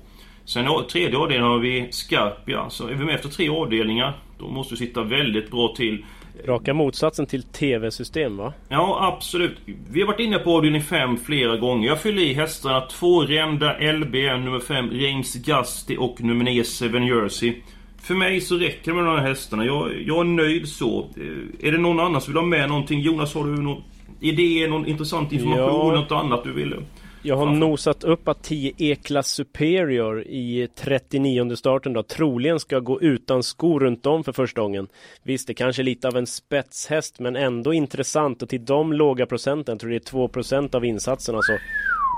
Sen 0.54 0.68
tredje 0.90 1.18
avdelningen 1.18 1.52
har 1.52 1.60
vi 1.60 1.88
Scarpia. 1.92 2.70
Så 2.70 2.88
är 2.88 2.94
vi 2.94 3.06
med 3.06 3.16
efter 3.16 3.30
tre 3.30 3.50
avdelningar, 3.50 4.14
då 4.40 4.48
måste 4.48 4.74
vi 4.74 4.78
sitta 4.78 5.04
väldigt 5.04 5.52
bra 5.52 5.74
till. 5.78 6.06
Raka 6.46 6.74
motsatsen 6.74 7.26
till 7.26 7.44
TV-system 7.44 8.38
va? 8.38 8.54
Ja, 8.70 9.14
absolut. 9.14 9.58
Vi 9.90 10.02
har 10.02 10.08
varit 10.08 10.20
inne 10.20 10.40
på 10.40 10.58
avdelning 10.58 10.82
5 10.82 11.18
flera 11.18 11.58
gånger. 11.58 11.88
Jag 11.88 12.02
fyller 12.02 12.22
i 12.22 12.34
hästarna 12.34 12.82
2 12.82 13.22
Renda 13.22 13.78
LB, 13.80 14.16
nummer 14.16 14.60
5 14.60 14.90
James 14.92 15.36
Gusty 15.36 15.98
och 15.98 16.22
nummer 16.22 16.46
9 16.46 16.64
Seven 16.64 17.06
Jersey. 17.06 17.54
För 18.02 18.14
mig 18.14 18.42
så 18.42 18.56
räcker 18.56 18.92
det 18.92 18.98
med 18.98 19.06
de 19.06 19.20
här 19.20 19.28
hästarna. 19.28 19.66
Jag, 19.66 20.02
jag 20.06 20.20
är 20.20 20.24
nöjd 20.24 20.68
så. 20.68 21.00
Eh, 21.00 21.68
är 21.68 21.72
det 21.72 21.78
någon 21.78 22.00
annan 22.00 22.22
som 22.22 22.34
vill 22.34 22.42
ha 22.42 22.48
med 22.48 22.70
någonting? 22.70 23.00
Jonas, 23.00 23.34
har 23.34 23.44
du 23.44 23.62
någon 23.62 23.84
idé, 24.20 24.68
någon 24.68 24.86
intressant 24.86 25.32
information, 25.32 25.94
ja. 25.94 26.02
något 26.02 26.12
annat 26.12 26.44
du 26.44 26.54
vill? 26.54 26.76
Jag 27.24 27.38
har 27.38 27.46
nosat 27.46 28.04
upp 28.04 28.28
att 28.28 28.44
10 28.44 28.74
E-klass 28.78 29.28
Superior 29.28 30.22
i 30.22 30.68
39 30.76 31.56
starten 31.56 31.94
då 31.94 32.04
troligen 32.04 32.60
ska 32.60 32.80
gå 32.80 33.02
utan 33.02 33.44
skor 33.44 33.80
runt 33.80 34.06
om 34.06 34.24
för 34.24 34.32
första 34.32 34.62
gången. 34.62 34.88
Visst, 35.24 35.48
det 35.48 35.54
kanske 35.54 35.82
är 35.82 35.84
lite 35.84 36.08
av 36.08 36.18
en 36.18 36.28
spetshäst 36.28 37.20
men 37.20 37.36
ändå 37.36 37.74
intressant 37.74 38.42
och 38.42 38.50
till 38.50 38.66
de 38.66 38.94
låga 38.94 39.26
procenten, 39.26 39.74
jag 39.74 39.80
tror 39.80 39.90
det 39.90 39.96
är 39.96 40.00
2% 40.00 40.76
av 40.76 40.86
insatserna 40.86 41.40
så 41.42 41.58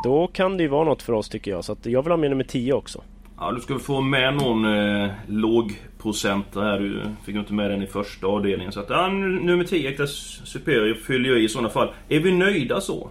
då 0.04 0.28
kan 0.28 0.58
det 0.58 0.64
ju 0.64 0.70
vara 0.70 0.84
något 0.84 1.02
för 1.02 1.14
oss 1.14 1.30
tycker 1.30 1.52
jag. 1.52 1.66
Så 1.66 1.72
att 1.72 1.86
jag 1.86 2.04
vill 2.04 2.12
ha 2.12 2.18
med 2.18 2.30
nummer 2.30 2.44
10 2.44 2.74
också. 2.74 3.04
Ja, 3.40 3.52
du 3.52 3.62
ska 3.62 3.80
få 3.80 4.02
med 4.02 4.34
någon 4.34 4.66
eh, 4.66 5.12
lågprocent 5.28 6.56
här. 6.56 6.80
Du 6.80 7.02
fick 7.26 7.36
inte 7.36 7.54
med 7.54 7.72
den 7.72 7.82
i 7.82 7.88
första 7.88 8.28
avdelningen. 8.28 8.72
Så 8.72 8.80
att, 8.80 8.90
ja, 8.90 9.08
nummer 9.08 9.64
10, 9.64 9.90
E-klass 9.90 10.42
Superior, 10.44 10.94
fyller 10.94 11.30
jag 11.30 11.40
i 11.40 11.50
sådana 11.50 11.70
fall. 11.70 11.94
Är 12.10 12.20
vi 12.20 12.32
nöjda 12.32 12.82
så? 12.82 13.10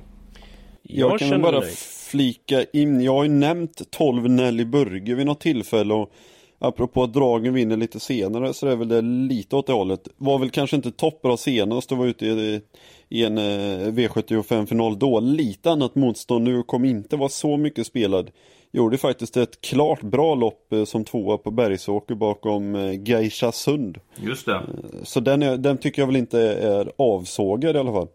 Jag, 0.82 1.10
jag 1.10 1.18
kan 1.18 1.42
bara 1.42 1.60
nöjd. 1.60 1.74
flika 2.10 2.64
in, 2.72 3.00
jag 3.00 3.12
har 3.12 3.22
ju 3.22 3.30
nämnt 3.30 3.90
12 3.90 4.30
Nelly 4.30 4.64
Burger 4.64 5.14
vid 5.14 5.26
något 5.26 5.40
tillfälle 5.40 5.94
och 5.94 6.12
apropå 6.58 7.02
att 7.02 7.12
Dragen 7.12 7.54
vinner 7.54 7.76
lite 7.76 8.00
senare 8.00 8.54
så 8.54 8.66
är 8.66 8.76
väl 8.76 8.88
det 8.88 9.00
lite 9.00 9.56
åt 9.56 9.66
det 9.66 9.72
hållet. 9.72 10.08
Var 10.16 10.38
väl 10.38 10.50
kanske 10.50 10.76
inte 10.76 10.90
toppbra 10.90 11.36
senast 11.36 11.92
och 11.92 11.98
var 11.98 12.06
ute 12.06 12.26
i, 12.26 12.60
i 13.08 13.24
en 13.24 13.38
eh, 13.38 13.92
V75-final 13.92 14.98
då. 14.98 15.20
Lite 15.20 15.70
annat 15.70 15.94
motstånd 15.94 16.44
nu, 16.44 16.62
kom 16.62 16.84
inte 16.84 17.16
vara 17.16 17.28
så 17.28 17.56
mycket 17.56 17.86
spelad. 17.86 18.30
Gjorde 18.72 18.98
faktiskt 18.98 19.36
ett 19.36 19.60
klart 19.60 20.02
bra 20.02 20.34
lopp 20.34 20.72
eh, 20.72 20.84
som 20.84 21.04
tvåa 21.04 21.38
på 21.38 21.50
Bergsåker 21.50 22.14
bakom 22.14 22.74
eh, 22.74 23.02
Geisha 23.08 23.52
Sund. 23.52 23.98
Just 24.16 24.46
det. 24.46 24.60
Så 25.02 25.20
den, 25.20 25.42
är, 25.42 25.56
den 25.56 25.78
tycker 25.78 26.02
jag 26.02 26.06
väl 26.06 26.16
inte 26.16 26.40
är 26.52 26.92
avsågad 26.96 27.76
i 27.76 27.78
alla 27.78 27.92
fall. 27.92 28.08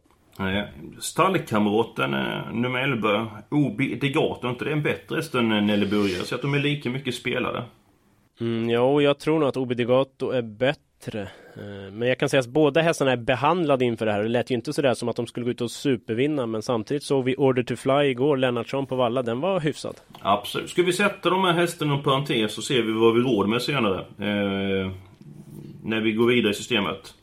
Stallkamraten 0.99 2.11
nummer 2.61 2.79
11, 2.79 3.27
Obi 3.49 3.95
Degato, 3.95 4.49
inte 4.49 4.65
det 4.65 4.71
en 4.71 4.83
bättre 4.83 5.15
häst 5.15 5.35
än 5.35 5.49
Nelly 5.49 5.85
Burger? 5.85 6.23
Så 6.23 6.35
att 6.35 6.41
de 6.41 6.53
är 6.53 6.59
lika 6.59 6.89
mycket 6.89 7.15
spelare. 7.15 7.63
Mm, 8.39 8.69
ja, 8.69 9.01
jag 9.01 9.19
tror 9.19 9.39
nog 9.39 9.49
att 9.49 9.57
Obi 9.57 9.75
Degato 9.75 10.29
är 10.29 10.41
bättre. 10.41 11.21
Eh, 11.55 11.91
men 11.91 12.07
jag 12.07 12.17
kan 12.17 12.29
säga 12.29 12.39
att 12.39 12.47
båda 12.47 12.81
hästarna 12.81 13.11
är 13.11 13.17
behandlade 13.17 13.85
inför 13.85 14.05
det 14.05 14.11
här. 14.11 14.23
Det 14.23 14.29
lät 14.29 14.51
ju 14.51 14.55
inte 14.55 14.73
sådär 14.73 14.93
som 14.93 15.09
att 15.09 15.15
de 15.15 15.27
skulle 15.27 15.43
gå 15.43 15.51
ut 15.51 15.61
och 15.61 15.71
supervinna. 15.71 16.45
Men 16.45 16.61
samtidigt 16.61 17.03
såg 17.03 17.23
vi 17.23 17.35
Order 17.35 17.63
to 17.63 17.75
Fly 17.75 18.03
igår, 18.03 18.37
Lennartsson 18.37 18.85
på 18.85 18.95
Valla. 18.95 19.21
Den 19.21 19.39
var 19.39 19.59
hyfsad. 19.59 19.95
Absolut. 20.19 20.69
Ska 20.69 20.83
vi 20.83 20.93
sätta 20.93 21.29
de 21.29 21.43
här 21.43 21.53
hästarna 21.53 21.97
på 21.97 22.03
parentes 22.03 22.53
så 22.53 22.61
ser 22.61 22.81
vi 22.81 22.91
vad 22.91 23.13
vi 23.15 23.21
råd 23.21 23.49
med 23.49 23.61
senare. 23.61 23.99
Eh, 23.99 24.91
när 25.83 26.01
vi 26.01 26.11
går 26.11 26.27
vidare 26.27 26.51
i 26.51 26.55
systemet. 26.55 27.13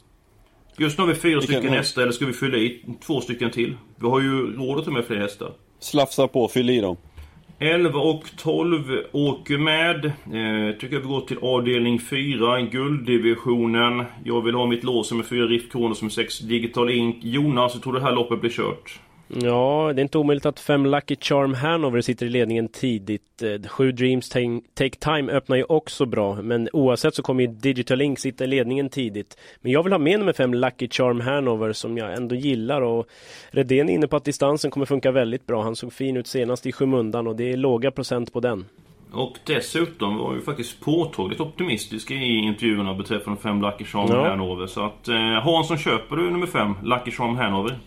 Just 0.76 0.98
nu 0.98 1.04
har 1.04 1.08
vi 1.08 1.20
fyra 1.20 1.40
vi 1.40 1.46
stycken 1.46 1.72
hästar, 1.72 2.02
eller 2.02 2.12
ska 2.12 2.26
vi 2.26 2.32
fylla 2.32 2.56
i 2.56 2.84
två 3.06 3.20
stycken 3.20 3.50
till? 3.50 3.76
Vi 3.96 4.08
har 4.08 4.20
ju 4.20 4.56
råd 4.56 4.78
att 4.78 4.84
ta 4.84 4.90
med 4.90 5.04
fler 5.04 5.16
hästar. 5.16 5.52
Slafsa 5.78 6.28
på, 6.28 6.48
fyll 6.48 6.70
i 6.70 6.80
dem. 6.80 6.96
11 7.58 8.00
och 8.00 8.24
12 8.36 8.82
åker 9.12 9.58
med. 9.58 10.04
Eh, 10.04 10.78
tycker 10.78 10.94
jag 10.94 11.00
vi 11.00 11.08
går 11.08 11.20
till 11.20 11.38
avdelning 11.42 12.00
4, 12.00 12.60
gulddivisionen. 12.60 14.04
Jag 14.24 14.42
vill 14.42 14.54
ha 14.54 14.66
mitt 14.66 14.84
lås 14.84 15.12
med 15.12 15.26
4 15.26 15.46
Riff 15.46 15.72
Kronor 15.72 15.94
som 15.94 16.10
6 16.10 16.38
Digital 16.38 16.90
Ink. 16.90 17.16
Jonas, 17.22 17.74
hur 17.74 17.80
tror 17.80 17.92
du 17.92 17.98
det 17.98 18.04
här 18.04 18.12
loppet 18.12 18.40
blir 18.40 18.50
kört? 18.50 19.00
Ja, 19.28 19.92
det 19.94 20.00
är 20.00 20.02
inte 20.02 20.18
omöjligt 20.18 20.46
att 20.46 20.60
fem 20.60 20.86
Lucky 20.86 21.16
Charm 21.20 21.54
Hanover 21.54 22.00
sitter 22.00 22.26
i 22.26 22.28
ledningen 22.28 22.68
tidigt. 22.68 23.42
Eh, 23.42 23.68
sju 23.68 23.92
Dreams 23.92 24.28
Take 24.74 24.96
Time 24.98 25.32
öppnar 25.32 25.56
ju 25.56 25.64
också 25.64 26.06
bra, 26.06 26.42
men 26.42 26.68
oavsett 26.72 27.14
så 27.14 27.22
kommer 27.22 27.42
ju 27.42 27.46
Digital 27.46 27.98
Link 27.98 28.18
sitta 28.18 28.44
i 28.44 28.46
ledningen 28.46 28.88
tidigt. 28.88 29.38
Men 29.60 29.72
jag 29.72 29.82
vill 29.82 29.92
ha 29.92 29.98
med 29.98 30.18
nummer 30.18 30.32
fem 30.32 30.54
Lucky 30.54 30.88
Charm 30.88 31.20
Hanover 31.20 31.72
som 31.72 31.98
jag 31.98 32.14
ändå 32.14 32.34
gillar 32.34 32.82
och 32.82 33.06
Redén 33.50 33.88
är 33.88 33.94
inne 33.94 34.06
på 34.06 34.16
att 34.16 34.24
distansen 34.24 34.70
kommer 34.70 34.86
funka 34.86 35.10
väldigt 35.10 35.46
bra. 35.46 35.62
Han 35.62 35.76
såg 35.76 35.92
fin 35.92 36.16
ut 36.16 36.26
senast 36.26 36.66
i 36.66 36.72
skymundan 36.72 37.26
och 37.26 37.36
det 37.36 37.52
är 37.52 37.56
låga 37.56 37.90
procent 37.90 38.32
på 38.32 38.40
den. 38.40 38.64
Och 39.12 39.38
dessutom 39.44 40.18
var 40.18 40.34
ju 40.34 40.40
faktiskt 40.40 40.80
påtagligt 40.80 41.40
optimistisk 41.40 42.10
i 42.10 42.24
intervjuerna 42.24 42.94
beträffande 42.94 43.40
fem 43.40 43.62
Lucky 43.62 43.84
Charm 43.84 44.08
ja. 44.10 44.28
Hanover. 44.28 44.66
Så 44.66 44.84
att 44.84 45.08
eh, 45.08 45.16
Hansson 45.16 45.78
köper 45.78 46.16
du 46.16 46.30
nummer 46.30 46.46
fem 46.46 46.74
Lucky 46.82 47.10
Charm 47.10 47.36
Hanover? 47.36 47.78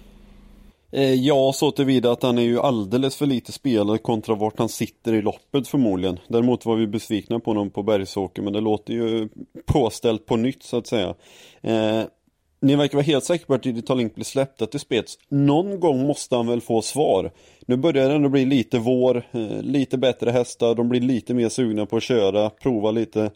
Eh, 0.91 1.13
ja, 1.13 1.53
så 1.53 1.71
tillvida 1.71 2.11
att 2.11 2.23
han 2.23 2.37
är 2.37 2.41
ju 2.41 2.59
alldeles 2.59 3.15
för 3.15 3.25
lite 3.25 3.51
spelare 3.51 3.97
kontra 3.97 4.35
vart 4.35 4.59
han 4.59 4.69
sitter 4.69 5.13
i 5.13 5.21
loppet 5.21 5.67
förmodligen. 5.67 6.19
Däremot 6.27 6.65
var 6.65 6.75
vi 6.75 6.87
besvikna 6.87 7.39
på 7.39 7.49
honom 7.49 7.69
på 7.69 7.83
Bergsåker, 7.83 8.41
men 8.41 8.53
det 8.53 8.61
låter 8.61 8.93
ju 8.93 9.29
påställt 9.65 10.25
på 10.25 10.35
nytt 10.35 10.63
så 10.63 10.77
att 10.77 10.87
säga. 10.87 11.15
Eh, 11.61 12.01
ni 12.61 12.75
verkar 12.75 12.97
vara 12.97 13.05
helt 13.05 13.23
säkra 13.23 13.45
på 13.45 13.53
att 13.53 13.63
Digital 13.63 13.97
Link 13.97 14.15
blir 14.15 14.25
släppta 14.25 14.65
till 14.65 14.79
spets. 14.79 15.17
Någon 15.29 15.79
gång 15.79 16.07
måste 16.07 16.35
han 16.35 16.47
väl 16.47 16.61
få 16.61 16.81
svar. 16.81 17.31
Nu 17.65 17.77
börjar 17.77 18.09
det 18.09 18.15
ändå 18.15 18.29
bli 18.29 18.45
lite 18.45 18.79
vår, 18.79 19.23
eh, 19.31 19.61
lite 19.61 19.97
bättre 19.97 20.31
hästar, 20.31 20.75
de 20.75 20.89
blir 20.89 21.01
lite 21.01 21.33
mer 21.33 21.49
sugna 21.49 21.85
på 21.85 21.97
att 21.97 22.03
köra, 22.03 22.49
prova 22.49 22.91
lite 22.91 23.31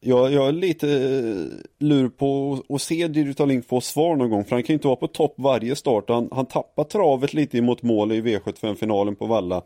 jag, 0.00 0.32
jag 0.32 0.48
är 0.48 0.52
lite 0.52 0.88
eh, 0.88 1.86
lur 1.86 2.08
på 2.08 2.58
att 2.68 2.82
se 2.82 3.08
Digital 3.08 3.48
Link 3.48 3.68
få 3.68 3.80
svar 3.80 4.16
någon 4.16 4.30
gång 4.30 4.44
för 4.44 4.56
han 4.56 4.62
kan 4.62 4.72
ju 4.72 4.74
inte 4.74 4.86
vara 4.86 4.96
på 4.96 5.06
topp 5.06 5.34
varje 5.36 5.76
start. 5.76 6.04
Han, 6.08 6.28
han 6.32 6.46
tappar 6.46 6.84
travet 6.84 7.34
lite 7.34 7.62
mot 7.62 7.82
mål 7.82 8.12
i 8.12 8.20
V75-finalen 8.20 9.14
på 9.14 9.26
Valla. 9.26 9.62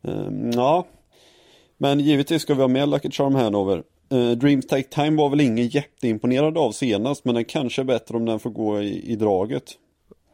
Um, 0.00 0.50
ja, 0.50 0.86
men 1.78 2.00
givetvis 2.00 2.42
ska 2.42 2.54
vi 2.54 2.60
ha 2.60 2.68
med 2.68 2.88
Lucky 2.88 3.10
Charm 3.10 3.34
Hanover. 3.34 3.82
Uh, 4.12 4.30
Dreams 4.30 4.66
Take 4.66 4.88
Time 4.88 5.16
var 5.16 5.28
väl 5.28 5.40
ingen 5.40 5.68
jätteimponerad 5.68 6.58
av 6.58 6.72
senast 6.72 7.24
men 7.24 7.34
den 7.34 7.44
kanske 7.44 7.82
är 7.82 7.84
bättre 7.84 8.16
om 8.16 8.24
den 8.24 8.38
får 8.38 8.50
gå 8.50 8.82
i, 8.82 9.12
i 9.12 9.16
draget. 9.16 9.64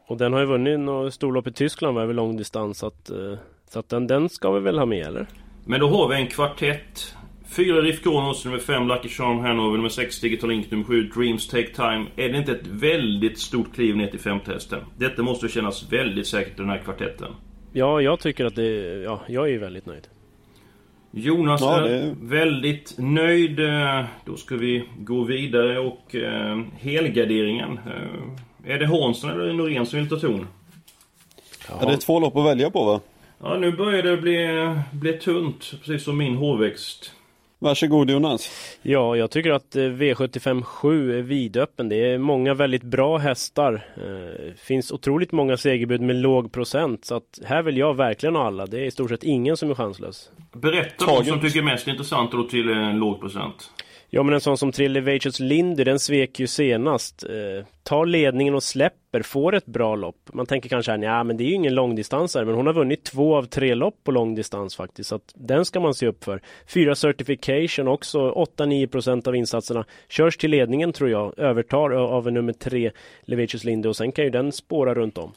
Och 0.06 0.16
den 0.16 0.32
har 0.32 0.40
ju 0.40 0.46
vunnit 0.46 0.80
något 0.80 1.14
storlopp 1.14 1.46
i 1.46 1.52
Tyskland 1.52 1.98
över 1.98 2.14
lång 2.14 2.36
distans 2.36 2.78
så 2.78 2.86
att, 2.86 3.10
uh, 3.10 3.38
så 3.70 3.78
att 3.78 3.88
den, 3.88 4.06
den 4.06 4.28
ska 4.28 4.50
vi 4.50 4.60
väl 4.60 4.78
ha 4.78 4.86
med 4.86 5.06
eller? 5.06 5.26
Men 5.64 5.80
då 5.80 5.88
har 5.88 6.08
vi 6.08 6.16
en 6.16 6.26
kvartett 6.26 7.14
4 7.48 7.82
Riff 7.82 8.02
Kronos, 8.02 8.44
nummer 8.44 8.58
5 8.58 8.88
Lucky 8.88 9.08
Charm 9.08 9.38
Hanover, 9.38 9.76
nummer 9.76 9.88
6 9.88 10.20
Digital 10.20 10.50
Link, 10.50 10.70
nummer 10.70 10.84
7 10.84 11.02
Dreams 11.02 11.48
Take 11.48 11.68
Time. 11.74 12.06
Är 12.16 12.28
det 12.28 12.38
inte 12.38 12.52
ett 12.52 12.66
väldigt 12.66 13.38
stort 13.38 13.74
kliv 13.74 13.96
ner 13.96 14.06
till 14.06 14.20
femte 14.20 14.52
hästen? 14.52 14.80
Detta 14.96 15.22
måste 15.22 15.48
kännas 15.48 15.92
väldigt 15.92 16.26
säkert 16.26 16.52
i 16.52 16.56
den 16.56 16.68
här 16.68 16.78
kvartetten. 16.78 17.32
Ja, 17.72 18.00
jag 18.00 18.20
tycker 18.20 18.44
att 18.44 18.54
det... 18.54 19.02
Ja, 19.04 19.20
jag 19.28 19.50
är 19.50 19.58
väldigt 19.58 19.86
nöjd. 19.86 20.08
Jonas 21.10 21.60
ja, 21.60 21.80
det... 21.80 21.98
är 21.98 22.14
väldigt 22.20 22.94
nöjd. 22.98 23.60
Då 24.24 24.36
ska 24.36 24.56
vi 24.56 24.84
gå 24.98 25.24
vidare 25.24 25.78
och 25.78 26.14
eh, 26.14 26.62
helgarderingen. 26.78 27.80
Eh, 27.86 28.72
är 28.74 28.78
det 28.78 28.86
Hansson 28.86 29.30
eller 29.30 29.52
Norén 29.52 29.86
som 29.86 29.98
vill 29.98 30.08
ta 30.08 30.16
ton? 30.16 30.46
Ja, 31.68 31.86
det 31.86 31.92
är 31.92 31.96
två 31.96 32.20
lopp 32.20 32.36
att 32.36 32.46
välja 32.46 32.70
på 32.70 32.84
va? 32.84 33.00
Ja, 33.42 33.56
nu 33.56 33.72
börjar 33.72 34.02
det 34.02 34.16
bli, 34.16 34.48
bli 34.92 35.12
tunt. 35.12 35.72
Precis 35.84 36.04
som 36.04 36.18
min 36.18 36.36
hårväxt. 36.36 37.12
Varsågod 37.60 38.10
Jonas. 38.10 38.50
Ja, 38.82 39.16
jag 39.16 39.30
tycker 39.30 39.50
att 39.50 39.74
V75 39.74 40.62
7 40.62 41.18
är 41.18 41.22
vidöppen. 41.22 41.88
Det 41.88 41.96
är 41.96 42.18
många 42.18 42.54
väldigt 42.54 42.82
bra 42.82 43.18
hästar. 43.18 43.86
Det 43.94 44.48
eh, 44.48 44.54
finns 44.54 44.92
otroligt 44.92 45.32
många 45.32 45.56
segerbud 45.56 46.00
med 46.00 46.16
låg 46.16 46.52
procent. 46.52 47.04
Så 47.04 47.14
att 47.14 47.38
här 47.44 47.62
vill 47.62 47.76
jag 47.76 47.94
verkligen 47.94 48.34
ha 48.34 48.46
alla. 48.46 48.66
Det 48.66 48.80
är 48.80 48.84
i 48.84 48.90
stort 48.90 49.10
sett 49.10 49.22
ingen 49.22 49.56
som 49.56 49.70
är 49.70 49.74
chanslös. 49.74 50.30
Berätta 50.52 51.06
vad 51.06 51.26
som 51.26 51.40
tycker 51.40 51.58
är 51.58 51.62
mest 51.62 51.88
intressant 51.88 52.32
då 52.32 52.42
till 52.42 52.68
en 52.68 52.98
låg 52.98 53.20
procent. 53.20 53.70
Ja 54.10 54.22
men 54.22 54.34
en 54.34 54.40
sån 54.40 54.58
som 54.58 54.72
Trillevacious 54.72 55.40
Lindy, 55.40 55.84
den 55.84 55.98
svek 55.98 56.40
ju 56.40 56.46
senast. 56.46 57.24
Eh, 57.24 57.66
tar 57.82 58.06
ledningen 58.06 58.54
och 58.54 58.62
släpper, 58.62 59.22
får 59.22 59.54
ett 59.54 59.66
bra 59.66 59.96
lopp. 59.96 60.16
Man 60.32 60.46
tänker 60.46 60.68
kanske 60.68 60.92
här, 60.92 60.98
ja 60.98 61.24
men 61.24 61.36
det 61.36 61.44
är 61.44 61.48
ju 61.48 61.54
ingen 61.54 61.74
långdistansare, 61.74 62.44
men 62.44 62.54
hon 62.54 62.66
har 62.66 62.72
vunnit 62.72 63.04
två 63.04 63.36
av 63.36 63.42
tre 63.44 63.74
lopp 63.74 64.04
på 64.04 64.10
långdistans 64.10 64.76
faktiskt. 64.76 65.08
Så 65.08 65.14
att 65.14 65.32
den 65.34 65.64
ska 65.64 65.80
man 65.80 65.94
se 65.94 66.06
upp 66.06 66.24
för. 66.24 66.40
Fyra 66.66 66.94
certification 66.94 67.88
också, 67.88 68.32
8-9% 68.32 69.28
av 69.28 69.36
insatserna 69.36 69.84
körs 70.08 70.36
till 70.36 70.50
ledningen 70.50 70.92
tror 70.92 71.10
jag, 71.10 71.38
övertar 71.38 71.90
av 71.90 72.32
nummer 72.32 72.52
tre 72.52 72.90
Levacious 73.22 73.64
Lindy 73.64 73.88
och 73.88 73.96
sen 73.96 74.12
kan 74.12 74.24
ju 74.24 74.30
den 74.30 74.52
spåra 74.52 74.94
runt 74.94 75.18
om. 75.18 75.32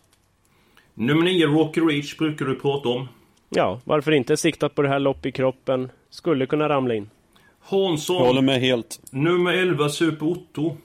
Nummer 0.94 1.24
9, 1.24 1.48
Rocky 1.48 1.82
Reach, 1.82 2.18
brukar 2.18 2.46
du 2.46 2.56
prata 2.56 2.90
om. 2.90 3.08
Ja, 3.50 3.82
varför 3.84 4.12
inte? 4.12 4.38
Siktat 4.38 4.76
på 4.76 4.82
det 4.82 4.90
här 4.90 5.00
lopp 5.00 5.26
i 5.26 5.32
kroppen. 5.32 5.92
Skulle 6.10 6.46
kunna 6.46 6.70
ramla 6.70 6.94
in. 6.94 7.10
Hansson. 7.62 8.16
Jag 8.16 8.26
håller 8.26 8.42
med 8.42 8.60
helt. 8.62 9.00
Nummer 9.12 9.54
11, 9.54 9.90
Super 9.90 10.26
Otto. 10.26 10.78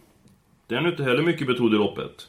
Den 0.67 0.85
är 0.85 0.89
inte 0.89 1.03
heller 1.03 1.23
mycket 1.23 1.47
betrodd 1.47 1.75
i 1.75 1.77
loppet. 1.77 2.29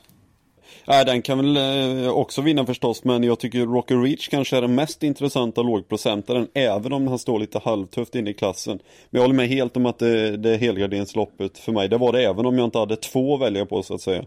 Nej, 0.87 1.05
den 1.05 1.21
kan 1.21 1.37
väl 1.37 1.57
eh, 1.57 2.09
också 2.09 2.41
vinna 2.41 2.65
förstås, 2.65 3.03
men 3.03 3.23
jag 3.23 3.39
tycker 3.39 3.65
Rocky 3.65 3.95
Reach 3.95 4.27
kanske 4.27 4.57
är 4.57 4.61
den 4.61 4.75
mest 4.75 5.03
intressanta 5.03 5.61
lågprocentaren, 5.61 6.47
även 6.53 6.93
om 6.93 7.07
han 7.07 7.19
står 7.19 7.39
lite 7.39 7.59
halvtufft 7.59 8.15
inne 8.15 8.29
i 8.29 8.33
klassen. 8.33 8.79
Men 9.09 9.19
jag 9.19 9.21
håller 9.21 9.35
med 9.35 9.47
helt 9.47 9.77
om 9.77 9.85
att 9.85 9.99
det, 9.99 10.37
det 10.37 10.49
är 10.49 10.57
helgarderingsloppet 10.57 11.57
för 11.57 11.71
mig. 11.71 11.89
Det 11.89 11.97
var 11.97 12.11
det 12.11 12.23
även 12.23 12.45
om 12.45 12.57
jag 12.57 12.65
inte 12.65 12.77
hade 12.77 12.95
två 12.95 13.35
att 13.35 13.41
välja 13.41 13.65
på 13.65 13.83
så 13.83 13.93
att 13.93 14.01
säga. 14.01 14.23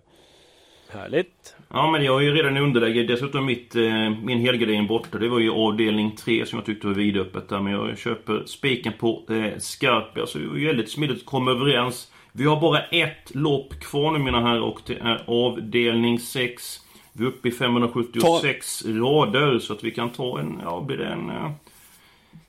Härligt. 0.89 1.55
Ja 1.73 1.91
men 1.91 2.05
jag 2.05 2.17
är 2.17 2.25
ju 2.25 2.35
redan 2.35 2.57
i 2.57 2.61
underläge. 2.61 3.03
Dessutom 3.03 3.45
mitt, 3.45 3.77
eh, 3.77 4.11
min 4.23 4.41
helgardering 4.41 4.87
borta. 4.87 5.19
Det 5.19 5.29
var 5.29 5.39
ju 5.39 5.51
avdelning 5.51 6.17
3 6.17 6.47
som 6.47 6.59
jag 6.59 6.67
tyckte 6.67 6.87
var 6.87 6.95
vidöppet 6.95 7.49
där. 7.49 7.61
Men 7.61 7.73
jag 7.73 7.99
köper 7.99 8.43
spiken 8.47 8.93
på 8.99 9.23
eh, 9.29 9.59
Skarpia. 9.59 10.27
Så 10.27 10.39
det 10.39 10.45
är 10.45 10.67
väldigt 10.67 10.91
smidigt 10.91 11.17
att 11.17 11.27
komma 11.27 11.51
överens. 11.51 12.13
Vi 12.33 12.45
har 12.45 12.61
bara 12.61 12.81
ett 12.81 13.35
lopp 13.35 13.81
kvar 13.81 14.13
nu 14.13 14.19
mina 14.19 14.41
herrar 14.41 14.61
och 14.61 14.81
det 14.87 14.99
är 14.99 15.25
avdelning 15.27 16.19
6. 16.19 16.81
Vi 17.13 17.25
är 17.25 17.29
uppe 17.29 17.49
i 17.49 17.53
576 17.53 18.83
ta... 18.83 18.89
rader 18.89 19.59
så 19.59 19.73
att 19.73 19.85
vi 19.85 19.91
kan 19.91 20.11
ta 20.11 20.39
en, 20.39 20.61
ja 20.63 20.81
blir 20.81 20.97
det 20.97 21.07
en... 21.07 21.33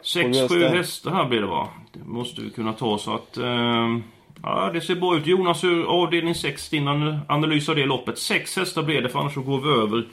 6-7 0.03 0.63
eh, 0.63 0.71
hästar 0.71 1.11
här 1.11 1.25
blir 1.25 1.41
det 1.41 1.47
va? 1.47 1.69
Det 1.93 2.05
måste 2.05 2.41
vi 2.41 2.49
kunna 2.49 2.73
ta 2.73 2.97
så 2.97 3.15
att... 3.15 3.37
Eh, 3.37 3.97
Ja, 4.43 4.71
det 4.73 4.81
ser 4.81 4.95
bra 4.95 5.17
ut. 5.17 5.27
Jonas, 5.27 5.63
ur 5.63 5.85
avdelning 5.85 6.35
6, 6.35 6.69
din 6.69 6.87
analys 7.27 7.69
av 7.69 7.75
det 7.75 7.85
loppet. 7.85 8.17
Sex 8.17 8.57
hästar 8.57 8.83
blir 8.83 9.01
det, 9.01 9.09
för 9.09 9.19
annars 9.19 9.33
så 9.33 9.41
går 9.41 9.61
vi 9.61 9.81
över. 9.81 10.07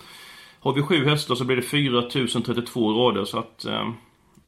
Har 0.61 0.73
vi 0.73 0.83
sju 0.83 1.05
hästar 1.05 1.35
så 1.35 1.45
blir 1.45 1.57
det 1.57 1.63
4032 1.63 2.93
rader, 2.93 3.25
så 3.25 3.39
att... 3.39 3.65
Eh... 3.65 3.91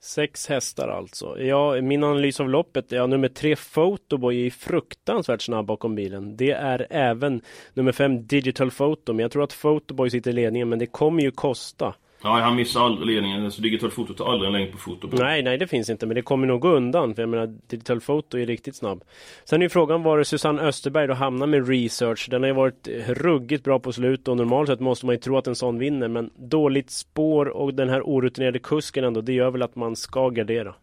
Sex 0.03 0.49
hästar 0.49 0.88
alltså. 0.88 1.40
Ja, 1.40 1.81
min 1.81 2.05
analys 2.05 2.40
av 2.40 2.51
loppet, 2.51 2.93
ja, 2.93 3.07
nummer 3.07 3.29
tre 3.29 3.57
Photoboy 3.57 4.47
är 4.47 4.51
fruktansvärt 4.51 5.43
snabb 5.43 5.66
bakom 5.66 5.95
bilen. 5.95 6.37
Det 6.37 6.51
är 6.51 6.87
även 6.90 7.40
nummer 7.75 7.93
fem 7.93 8.27
Digital 8.27 8.71
Photo, 8.71 9.12
men 9.12 9.23
jag 9.23 9.31
tror 9.31 9.45
att 9.45 9.61
Photoboy 9.61 10.11
sitter 10.11 10.31
i 10.31 10.35
ledningen, 10.35 10.69
men 10.69 10.79
det 10.79 10.87
kommer 10.87 11.23
ju 11.23 11.31
kosta. 11.31 11.95
Ja, 12.22 12.40
han 12.40 12.56
missar 12.56 12.80
aldrig 12.80 13.06
ledningen. 13.06 13.50
Så 13.50 13.62
Digital 13.62 13.90
Foto 13.90 14.14
tar 14.14 14.33
aldrig 14.33 14.46
en 14.46 14.52
längd 14.52 14.72
på 14.72 14.78
foto. 14.78 15.09
Nej, 15.12 15.42
nej 15.42 15.59
det 15.59 15.66
finns 15.66 15.90
inte. 15.90 16.06
Men 16.06 16.14
det 16.14 16.22
kommer 16.22 16.46
nog 16.46 16.61
gå 16.61 16.68
undan. 16.68 17.14
För 17.14 17.22
jag 17.22 17.28
menar, 17.28 17.46
Digital 17.46 18.00
Foto 18.00 18.38
är 18.38 18.46
riktigt 18.46 18.76
snabb. 18.76 19.04
Sen 19.44 19.62
är 19.62 19.64
ju 19.64 19.68
frågan 19.68 20.02
var 20.02 20.22
Susanne 20.22 20.62
Österberg 20.62 21.06
då 21.06 21.14
hamnar 21.14 21.46
med 21.46 21.68
research. 21.68 22.28
Den 22.30 22.42
har 22.42 22.48
ju 22.48 22.54
varit 22.54 22.88
ruggigt 23.06 23.64
bra 23.64 23.78
på 23.78 23.92
slut 23.92 24.28
och 24.28 24.37
normalt 24.37 24.68
sett 24.68 24.80
måste 24.80 25.06
man 25.06 25.14
ju 25.14 25.20
tro 25.20 25.37
att 25.37 25.46
en 25.46 25.54
sån 25.54 25.78
vinner. 25.78 26.09
Men 26.09 26.30
dåligt 26.37 26.90
spår 26.90 27.48
och 27.48 27.74
den 27.74 27.88
här 27.88 28.02
orutinerade 28.02 28.59
kusken 28.59 29.04
ändå. 29.04 29.20
Det 29.20 29.33
gör 29.33 29.50
väl 29.50 29.62
att 29.62 29.76
man 29.76 29.96
ska 29.96 30.28
gardera. 30.28 30.74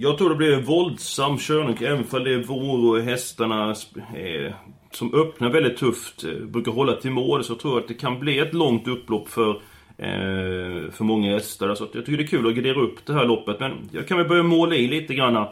Jag 0.00 0.18
tror 0.18 0.30
det 0.30 0.36
blir 0.36 0.54
en 0.54 0.64
våldsam 0.64 1.38
körning, 1.38 1.76
även 1.80 2.04
om 2.10 2.24
det 2.24 2.34
är 2.34 2.44
vår 2.46 2.90
och 2.90 3.02
hästarna 3.02 3.70
eh, 3.70 4.52
som 4.90 5.14
öppnar 5.14 5.50
väldigt 5.50 5.76
tufft, 5.76 6.24
eh, 6.24 6.30
brukar 6.30 6.72
hålla 6.72 6.92
till 6.92 7.10
mål, 7.10 7.44
så 7.44 7.54
tror 7.54 7.74
jag 7.74 7.82
att 7.82 7.88
det 7.88 7.94
kan 7.94 8.20
bli 8.20 8.38
ett 8.38 8.54
långt 8.54 8.88
upplopp 8.88 9.28
för 9.28 9.60
Eh, 9.98 10.90
för 10.90 11.04
många 11.04 11.32
hästar. 11.32 11.74
Så 11.74 11.88
jag 11.92 12.06
tycker 12.06 12.16
det 12.16 12.24
är 12.24 12.26
kul 12.26 12.46
att 12.46 12.54
gardera 12.54 12.80
upp 12.80 13.06
det 13.06 13.12
här 13.12 13.24
loppet. 13.24 13.60
Men 13.60 13.72
jag 13.92 14.08
kan 14.08 14.18
väl 14.18 14.28
börja 14.28 14.42
måla 14.42 14.74
i 14.74 14.88
lite 14.88 15.14
grann. 15.14 15.36
Eh, 15.36 15.46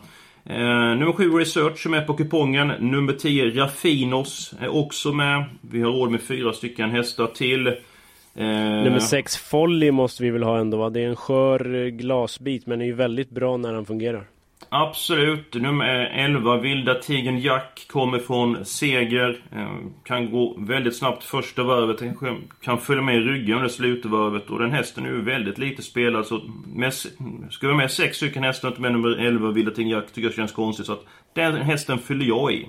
nummer 0.99 1.13
7 1.13 1.31
Research 1.31 1.87
är 1.87 1.91
med 1.91 2.07
på 2.07 2.15
kupongen. 2.15 2.73
Nummer 2.79 3.13
10 3.13 3.63
Raffinos 3.63 4.55
är 4.61 4.77
också 4.77 5.13
med. 5.13 5.45
Vi 5.61 5.83
har 5.83 5.93
råd 5.93 6.11
med 6.11 6.23
fyra 6.23 6.53
stycken 6.53 6.91
hästar 6.91 7.27
till. 7.27 7.67
Eh, 7.67 7.75
nummer 8.37 8.99
6 8.99 9.37
Folly 9.37 9.91
måste 9.91 10.23
vi 10.23 10.31
väl 10.31 10.43
ha 10.43 10.59
ändå 10.59 10.77
va? 10.77 10.91
Det 10.91 11.01
är 11.01 11.09
en 11.09 11.17
skör 11.17 11.89
glasbit 11.89 12.67
men 12.67 12.81
är 12.81 12.87
ju 12.87 12.93
väldigt 12.93 13.31
bra 13.31 13.57
när 13.57 13.75
han 13.75 13.87
fungerar. 13.87 14.25
Absolut. 14.69 15.55
Nummer 15.55 16.11
11, 16.15 16.57
Vilda 16.57 16.95
Tigern 16.95 17.39
Jack, 17.39 17.87
kommer 17.89 18.19
från 18.19 18.65
seger. 18.65 19.43
Eh, 19.53 19.69
kan 20.05 20.31
gå 20.31 20.57
väldigt 20.59 20.97
snabbt 20.97 21.25
första 21.25 21.63
varvet. 21.63 22.17
Kan 22.63 22.79
följa 22.79 23.03
med 23.03 23.17
i 23.17 23.21
ryggen 23.21 23.57
under 23.57 23.69
slutvarvet. 23.69 24.51
Och 24.51 24.59
den 24.59 24.73
hästen 24.73 25.05
är 25.05 25.09
ju 25.09 25.23
väldigt 25.23 25.59
lite 25.59 25.83
spelad. 25.83 26.27
Så 26.27 26.41
med, 26.75 26.95
ska 27.51 27.69
vi 27.69 27.75
med 27.75 27.91
sex 27.91 28.17
stycken 28.17 28.45
hästar, 28.45 28.69
inte 28.69 28.81
med 28.81 28.93
nummer 28.93 29.27
11, 29.27 29.51
Vilda 29.51 29.71
Tigern 29.71 29.91
Jack, 29.91 30.07
tycker 30.07 30.29
jag 30.29 30.35
känns 30.35 30.53
konstigt. 30.53 30.87
Så 30.87 30.93
att 30.93 31.05
den 31.33 31.57
hästen 31.57 31.99
fyller 31.99 32.25
jag 32.27 32.53
i. 32.53 32.67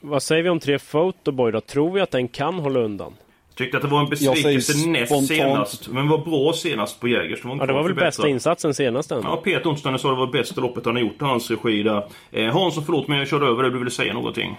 Vad 0.00 0.22
säger 0.22 0.42
vi 0.42 0.48
om 0.48 0.60
tre 0.60 0.78
Photoboy 0.78 1.52
då? 1.52 1.60
Tror 1.60 1.92
vi 1.92 2.00
att 2.00 2.10
den 2.10 2.28
kan 2.28 2.54
hålla 2.54 2.80
undan? 2.80 3.12
Tyckte 3.54 3.76
att 3.76 3.82
det 3.82 3.88
var 3.88 4.00
en 4.00 4.08
besvikelse 4.08 4.88
näst 4.88 5.06
spontant. 5.06 5.28
senast. 5.28 5.88
Men 5.88 6.08
var 6.08 6.18
bra 6.18 6.52
senast 6.52 7.00
på 7.00 7.08
Jägers. 7.08 7.42
Det 7.42 7.48
ja, 7.48 7.66
det 7.66 7.72
var 7.72 7.82
väl 7.82 7.94
bästa 7.94 8.28
insatsen 8.28 8.74
senast 8.74 9.10
ändå. 9.10 9.28
Ja, 9.28 9.36
Peter 9.36 9.70
Onsdagen 9.70 9.98
sa 9.98 10.10
det 10.10 10.16
var 10.16 10.26
bästa 10.26 10.60
loppet 10.60 10.86
han 10.86 10.94
har 10.94 11.02
gjort 11.02 11.22
i 11.22 11.24
hans 11.24 11.50
regi 11.50 11.82
där. 11.82 12.06
Eh, 12.32 12.52
Hansson, 12.52 12.84
förlåt 12.84 13.08
men 13.08 13.18
jag 13.18 13.28
körde 13.28 13.46
över 13.46 13.62
det. 13.62 13.70
Du 13.70 13.78
ville 13.78 13.90
säga 13.90 14.14
någonting? 14.14 14.56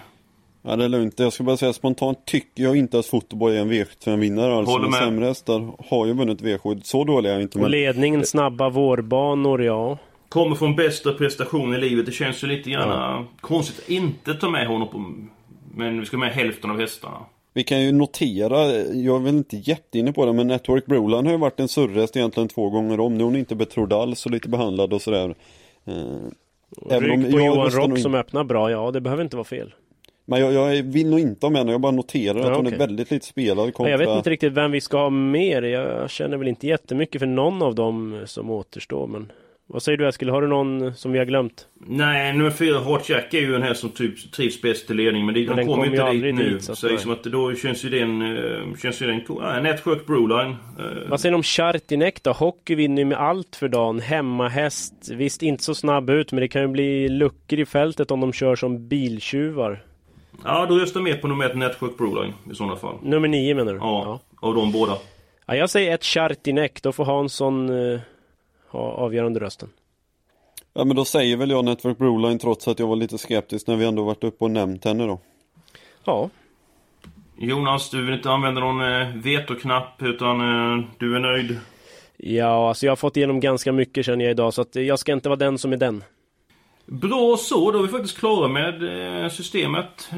Ja, 0.68 0.76
det 0.76 0.84
är 0.84 0.90
lugnt. 0.90 1.20
Jag 1.20 1.34
ska 1.34 1.44
bara 1.44 1.58
säga 1.58 1.74
spontant 1.74 2.26
tycker 2.26 2.64
jag 2.64 2.76
inte 2.76 3.00
att 3.00 3.06
Fotoboy 3.06 3.56
är 3.56 3.62
en 3.62 3.72
V75-vinnare. 3.72 4.58
Alltså, 4.58 4.72
Håller 4.72 4.90
med. 4.90 5.00
Sämre 5.00 5.26
hästar 5.26 5.72
har 5.90 6.06
ju 6.06 6.14
vunnit 6.14 6.42
V7. 6.42 6.82
Så 6.84 7.04
dåliga 7.04 7.32
är 7.32 7.36
jag 7.36 7.42
inte. 7.42 7.60
Men... 7.60 7.72
Ledningen, 7.72 8.26
snabba 8.26 8.70
vårbanor, 8.70 9.64
ja. 9.64 9.98
Kommer 10.30 10.56
från 10.56 10.76
bästa 10.76 11.14
prestation 11.14 11.74
i 11.74 11.78
livet. 11.78 12.06
Det 12.06 12.12
känns 12.12 12.44
ju 12.44 12.48
lite 12.48 12.70
grann 12.70 12.90
ja. 12.90 13.26
konstigt 13.42 13.80
att 13.80 13.90
inte 13.90 14.34
ta 14.34 14.50
med 14.50 14.68
honom 14.68 14.88
på... 14.88 15.14
Men 15.76 16.00
vi 16.00 16.06
ska 16.06 16.18
med 16.18 16.34
hälften 16.34 16.72
av 16.72 16.80
hästarna. 16.80 17.18
Vi 17.56 17.64
kan 17.64 17.82
ju 17.82 17.92
notera, 17.92 18.72
jag 18.94 19.16
är 19.16 19.20
väl 19.20 19.36
inte 19.36 19.58
jätteinne 19.58 20.14
på 20.14 20.26
det, 20.26 20.34
men 20.34 20.48
Network 20.48 20.86
Broline 20.86 21.26
har 21.26 21.32
ju 21.32 21.38
varit 21.38 21.60
en 21.60 21.68
surrhäst 21.68 22.18
egentligen 22.18 22.50
två 22.50 22.70
gånger 22.70 23.00
om. 23.00 23.18
Nu 23.18 23.20
är 23.20 23.26
hon 23.26 23.36
inte 23.36 23.56
betrodd 23.56 23.94
alls 23.94 24.26
och 24.26 24.32
lite 24.32 24.50
behandlad 24.50 24.94
och 24.94 25.02
sådär. 25.02 25.36
Eh, 25.86 27.00
Rygg 27.00 27.32
på 27.32 27.40
Johan 27.40 27.70
Rock 27.70 27.90
in... 27.90 27.98
som 27.98 28.16
öppnar 28.16 28.44
bra, 28.44 28.72
ja 28.72 28.92
det 28.92 29.02
behöver 29.02 29.24
inte 29.24 29.36
vara 29.36 29.44
fel. 29.44 29.74
Men 30.26 30.40
jag, 30.40 30.54
jag 30.54 30.84
vill 30.84 31.10
nog 31.10 31.20
inte 31.20 31.46
ha 31.46 31.52
med 31.52 31.60
henne, 31.60 31.72
jag 31.72 31.82
bara 31.82 31.92
noterar 31.92 32.40
ja, 32.40 32.52
att 32.52 32.58
hon 32.58 32.68
är 32.68 32.78
väldigt 32.78 33.12
lite 33.12 33.26
spelad 33.26 33.74
kontra... 33.74 33.92
Jag 33.92 33.98
vet 33.98 34.10
inte 34.10 34.30
riktigt 34.30 34.54
vem 34.54 34.72
vi 34.72 34.82
ska 34.82 34.98
ha 34.98 35.10
mer. 35.10 35.62
Jag 35.62 36.10
känner 36.10 36.38
väl 36.38 36.48
inte 36.48 36.68
jättemycket 36.68 37.20
för 37.20 37.28
någon 37.28 37.62
av 37.62 37.76
dem 37.76 38.24
som 38.26 38.52
återstår, 38.52 39.08
men 39.08 39.32
vad 39.68 39.84
säger 39.84 39.98
du 39.98 40.08
Eskil? 40.08 40.30
Har 40.30 40.42
du 40.42 40.48
någon 40.48 40.96
som 40.96 41.12
vi 41.12 41.18
har 41.18 41.26
glömt? 41.26 41.68
Nej, 41.74 42.34
nummer 42.34 42.52
fyra 42.52 42.80
Hart 42.80 43.10
Jack 43.10 43.34
är 43.34 43.40
ju 43.40 43.56
en 43.56 43.64
häst 43.64 43.82
som 43.82 43.90
typ 43.90 44.32
trivs 44.32 44.62
bäst 44.62 44.92
i 44.92 44.94
ledning. 44.94 45.26
Men, 45.26 45.36
det, 45.36 45.48
men 45.48 45.56
den 45.56 45.68
kommer 45.68 45.86
inte 45.86 46.12
dit 46.12 46.36
nu. 46.36 46.50
Dit, 46.50 46.64
så, 46.64 46.76
så 46.76 46.88
liksom 46.88 47.12
att 47.12 47.24
då 47.24 47.56
känns 47.56 47.86
ju 47.86 47.90
den... 47.90 48.22
Uh, 48.22 48.76
känns 48.76 49.02
ju 49.02 49.08
den... 49.08 49.16
Uh, 49.16 49.62
Network 49.62 50.06
Broline. 50.06 50.56
Uh. 50.80 51.10
Vad 51.10 51.20
säger 51.20 51.32
du 51.32 51.36
om 51.36 51.44
Chartinek 51.44 52.24
då? 52.24 52.32
Hockey 52.32 52.76
vinner 52.76 53.02
ju 53.02 53.06
med 53.06 53.18
allt 53.18 53.56
för 53.56 53.68
dagen. 53.68 54.00
Hemmahäst. 54.00 54.94
Visst 55.12 55.42
inte 55.42 55.64
så 55.64 55.76
snabb 55.76 56.10
ut 56.10 56.32
men 56.32 56.42
det 56.42 56.48
kan 56.48 56.62
ju 56.62 56.68
bli 56.68 57.10
luckor 57.10 57.60
i 57.60 57.66
fältet 57.66 58.12
om 58.12 58.20
de 58.20 58.34
kör 58.34 58.56
som 58.56 58.88
biltjuvar. 58.88 59.84
Ja, 60.44 60.66
då 60.70 60.76
röstar 60.76 61.00
jag 61.00 61.04
med 61.04 61.22
på 61.22 61.28
nummer 61.28 61.46
ett 61.46 61.58
Network 61.58 61.98
Broline 61.98 62.34
i 62.52 62.56
sådana 62.56 62.76
fall. 62.76 62.96
Nummer 63.04 63.28
nio 63.28 63.56
menar 63.56 63.74
du? 63.74 63.80
Ja, 63.80 64.04
ja. 64.42 64.48
av 64.48 64.56
de 64.56 64.72
båda. 64.72 64.98
Ja, 65.46 65.56
jag 65.56 65.70
säger 65.70 65.94
ett 65.94 66.04
Chartinek. 66.04 66.82
Då 66.82 66.92
får 66.92 67.06
Hansson... 67.06 67.70
Uh 67.70 68.00
ha 68.76 68.92
avgörande 68.92 69.40
rösten. 69.40 69.70
Ja 70.74 70.86
men 70.86 70.96
då 70.96 71.06
säger 71.06 71.38
väl 71.38 71.50
jag 71.50 71.66
Network 71.66 71.98
Broline 71.98 72.40
trots 72.40 72.68
att 72.68 72.80
jag 72.80 72.88
var 72.88 72.96
lite 72.96 73.18
skeptisk 73.18 73.68
när 73.68 73.76
vi 73.76 73.86
ändå 73.86 74.04
varit 74.04 74.24
uppe 74.24 74.44
och 74.44 74.52
nämnt 74.52 74.86
henne 74.86 75.06
då. 75.06 75.20
Ja. 76.04 76.30
Jonas, 77.38 77.90
du 77.90 78.06
vill 78.06 78.14
inte 78.14 78.32
använda 78.32 78.62
någon 78.62 78.82
eh, 78.82 79.08
vetoknapp 79.16 80.02
utan 80.02 80.40
eh, 80.42 80.86
du 80.98 81.16
är 81.16 81.20
nöjd? 81.20 81.60
Ja, 82.18 82.68
alltså 82.68 82.86
jag 82.86 82.92
har 82.92 82.96
fått 82.96 83.18
igenom 83.18 83.40
ganska 83.40 83.72
mycket 83.72 84.06
känner 84.06 84.26
jag 84.26 84.32
idag 84.32 84.54
så 84.54 84.62
att 84.62 84.76
jag 84.76 85.00
ska 85.00 85.14
inte 85.14 85.30
vara 85.30 85.40
den 85.40 85.58
som 85.58 85.74
är 85.74 85.78
den. 85.78 86.04
Bra 86.86 87.38
så, 87.38 87.72
då 87.72 87.80
är 87.80 87.84
vi 87.84 87.88
faktiskt 87.88 88.18
klara 88.18 88.48
med 88.48 89.24
eh, 89.24 89.30
systemet. 89.30 90.10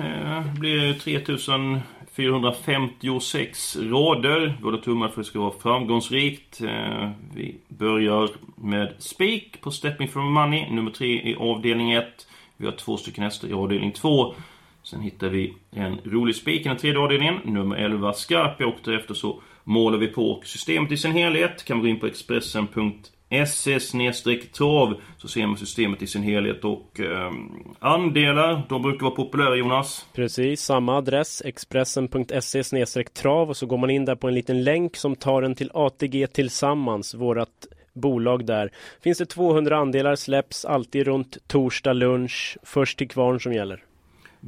Det 0.54 0.60
blir 0.60 0.94
3000 0.94 1.80
456 2.18 3.76
rader. 3.76 4.58
Båda 4.62 4.78
tummar 4.78 5.08
för 5.08 5.22
att 5.22 5.26
det 5.26 5.30
ska 5.30 5.40
vara 5.40 5.60
framgångsrikt. 5.60 6.62
Eh, 6.62 7.10
vi 7.36 7.56
börjar 7.68 8.30
med 8.56 8.94
speak 8.98 9.62
på 9.62 9.72
Stepping 9.72 10.08
for 10.08 10.20
Money, 10.20 10.70
nummer 10.70 10.92
3 10.92 11.08
i 11.08 11.36
avdelning 11.40 11.92
1. 11.92 12.28
Vi 12.58 12.66
har 12.66 12.74
två 12.74 12.98
stycken 12.98 13.24
hästar 13.24 13.48
i 13.48 13.54
avdelning 13.54 13.92
2. 13.92 14.36
Sen 14.84 15.02
hittar 15.02 15.30
vi 15.30 15.54
en 15.72 15.98
rolig 16.04 16.36
spik 16.36 16.62
i 16.62 16.70
den 16.70 16.78
tredje 16.78 17.00
avdelningen, 17.00 17.40
nummer 17.44 17.76
11 17.76 18.14
Scarpia 18.14 18.68
och 18.68 18.78
därefter 18.84 19.14
så 19.14 19.42
målar 19.64 19.98
vi 19.98 20.08
på 20.08 20.42
systemet 20.44 20.92
i 20.92 20.98
sin 20.98 21.12
helhet. 21.12 21.66
Kan 21.66 21.82
gå 21.82 21.88
in 21.88 22.00
på 22.00 22.08
Expressen.se 22.08 23.17
se-trav 23.30 25.02
så 25.18 25.28
ser 25.28 25.48
man 25.48 25.58
systemet 25.58 26.02
i 26.02 26.08
sin 26.08 26.24
helhet 26.24 26.66
och 26.66 27.00
eh, 27.00 27.32
andelar, 27.80 28.62
de 28.70 28.82
brukar 28.82 29.04
vara 29.04 29.16
populära 29.16 29.56
Jonas. 29.56 30.06
Precis, 30.14 30.62
samma 30.62 30.98
adress 30.98 31.42
expressen.se 31.46 33.04
trav 33.04 33.50
och 33.50 33.58
så 33.58 33.66
går 33.66 33.78
man 33.78 33.90
in 33.90 34.06
där 34.06 34.16
på 34.16 34.28
en 34.28 34.34
liten 34.34 34.64
länk 34.64 34.96
som 34.96 35.16
tar 35.16 35.42
en 35.42 35.56
till 35.56 35.72
ATG 35.74 36.28
Tillsammans, 36.28 37.14
vårat 37.14 37.68
bolag 37.94 38.46
där. 38.46 38.72
Finns 39.04 39.18
det 39.18 39.26
200 39.26 39.78
andelar 39.78 40.16
släpps 40.16 40.66
alltid 40.66 41.08
runt 41.08 41.38
torsdag 41.48 41.94
lunch, 41.94 42.58
först 42.64 42.98
till 42.98 43.10
kvarn 43.10 43.40
som 43.40 43.54
gäller. 43.54 43.84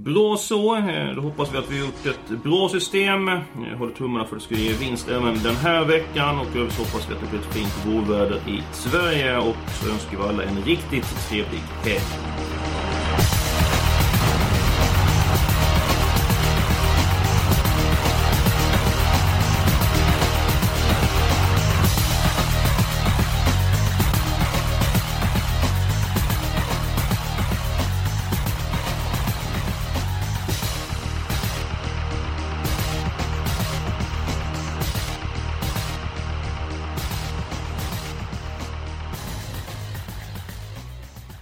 Bra 0.04 0.38
så. 0.38 0.76
Eh, 0.76 1.16
då 1.16 1.22
hoppas 1.22 1.54
vi 1.54 1.58
att 1.58 1.72
vi 1.72 1.80
har 1.80 1.86
gjort 1.86 2.06
ett 2.06 2.44
bra 2.44 2.70
system. 2.70 3.28
Jag 3.72 3.78
håller 3.78 3.94
tummarna 3.94 4.26
för 4.26 4.36
att 4.36 4.42
det 4.42 4.56
ska 4.56 4.64
ge 4.64 4.74
vinst 4.74 5.10
även 5.10 5.44
den 5.44 5.56
här 5.56 5.86
veckan. 5.86 6.40
Och 6.40 6.48
så 6.54 6.82
hoppas 6.82 7.10
vi 7.10 7.14
att 7.14 7.22
det 7.22 7.30
blir 7.30 7.40
ett 7.40 7.54
fint 7.54 7.86
vårväder 7.86 8.42
i 8.48 8.64
Sverige. 8.72 9.38
Och 9.38 9.56
så 9.82 9.92
önskar 9.92 10.18
vi 10.18 10.24
alla 10.24 10.44
en 10.44 10.64
riktigt 10.64 11.30
trevlig 11.30 11.62
helg. 11.84 12.89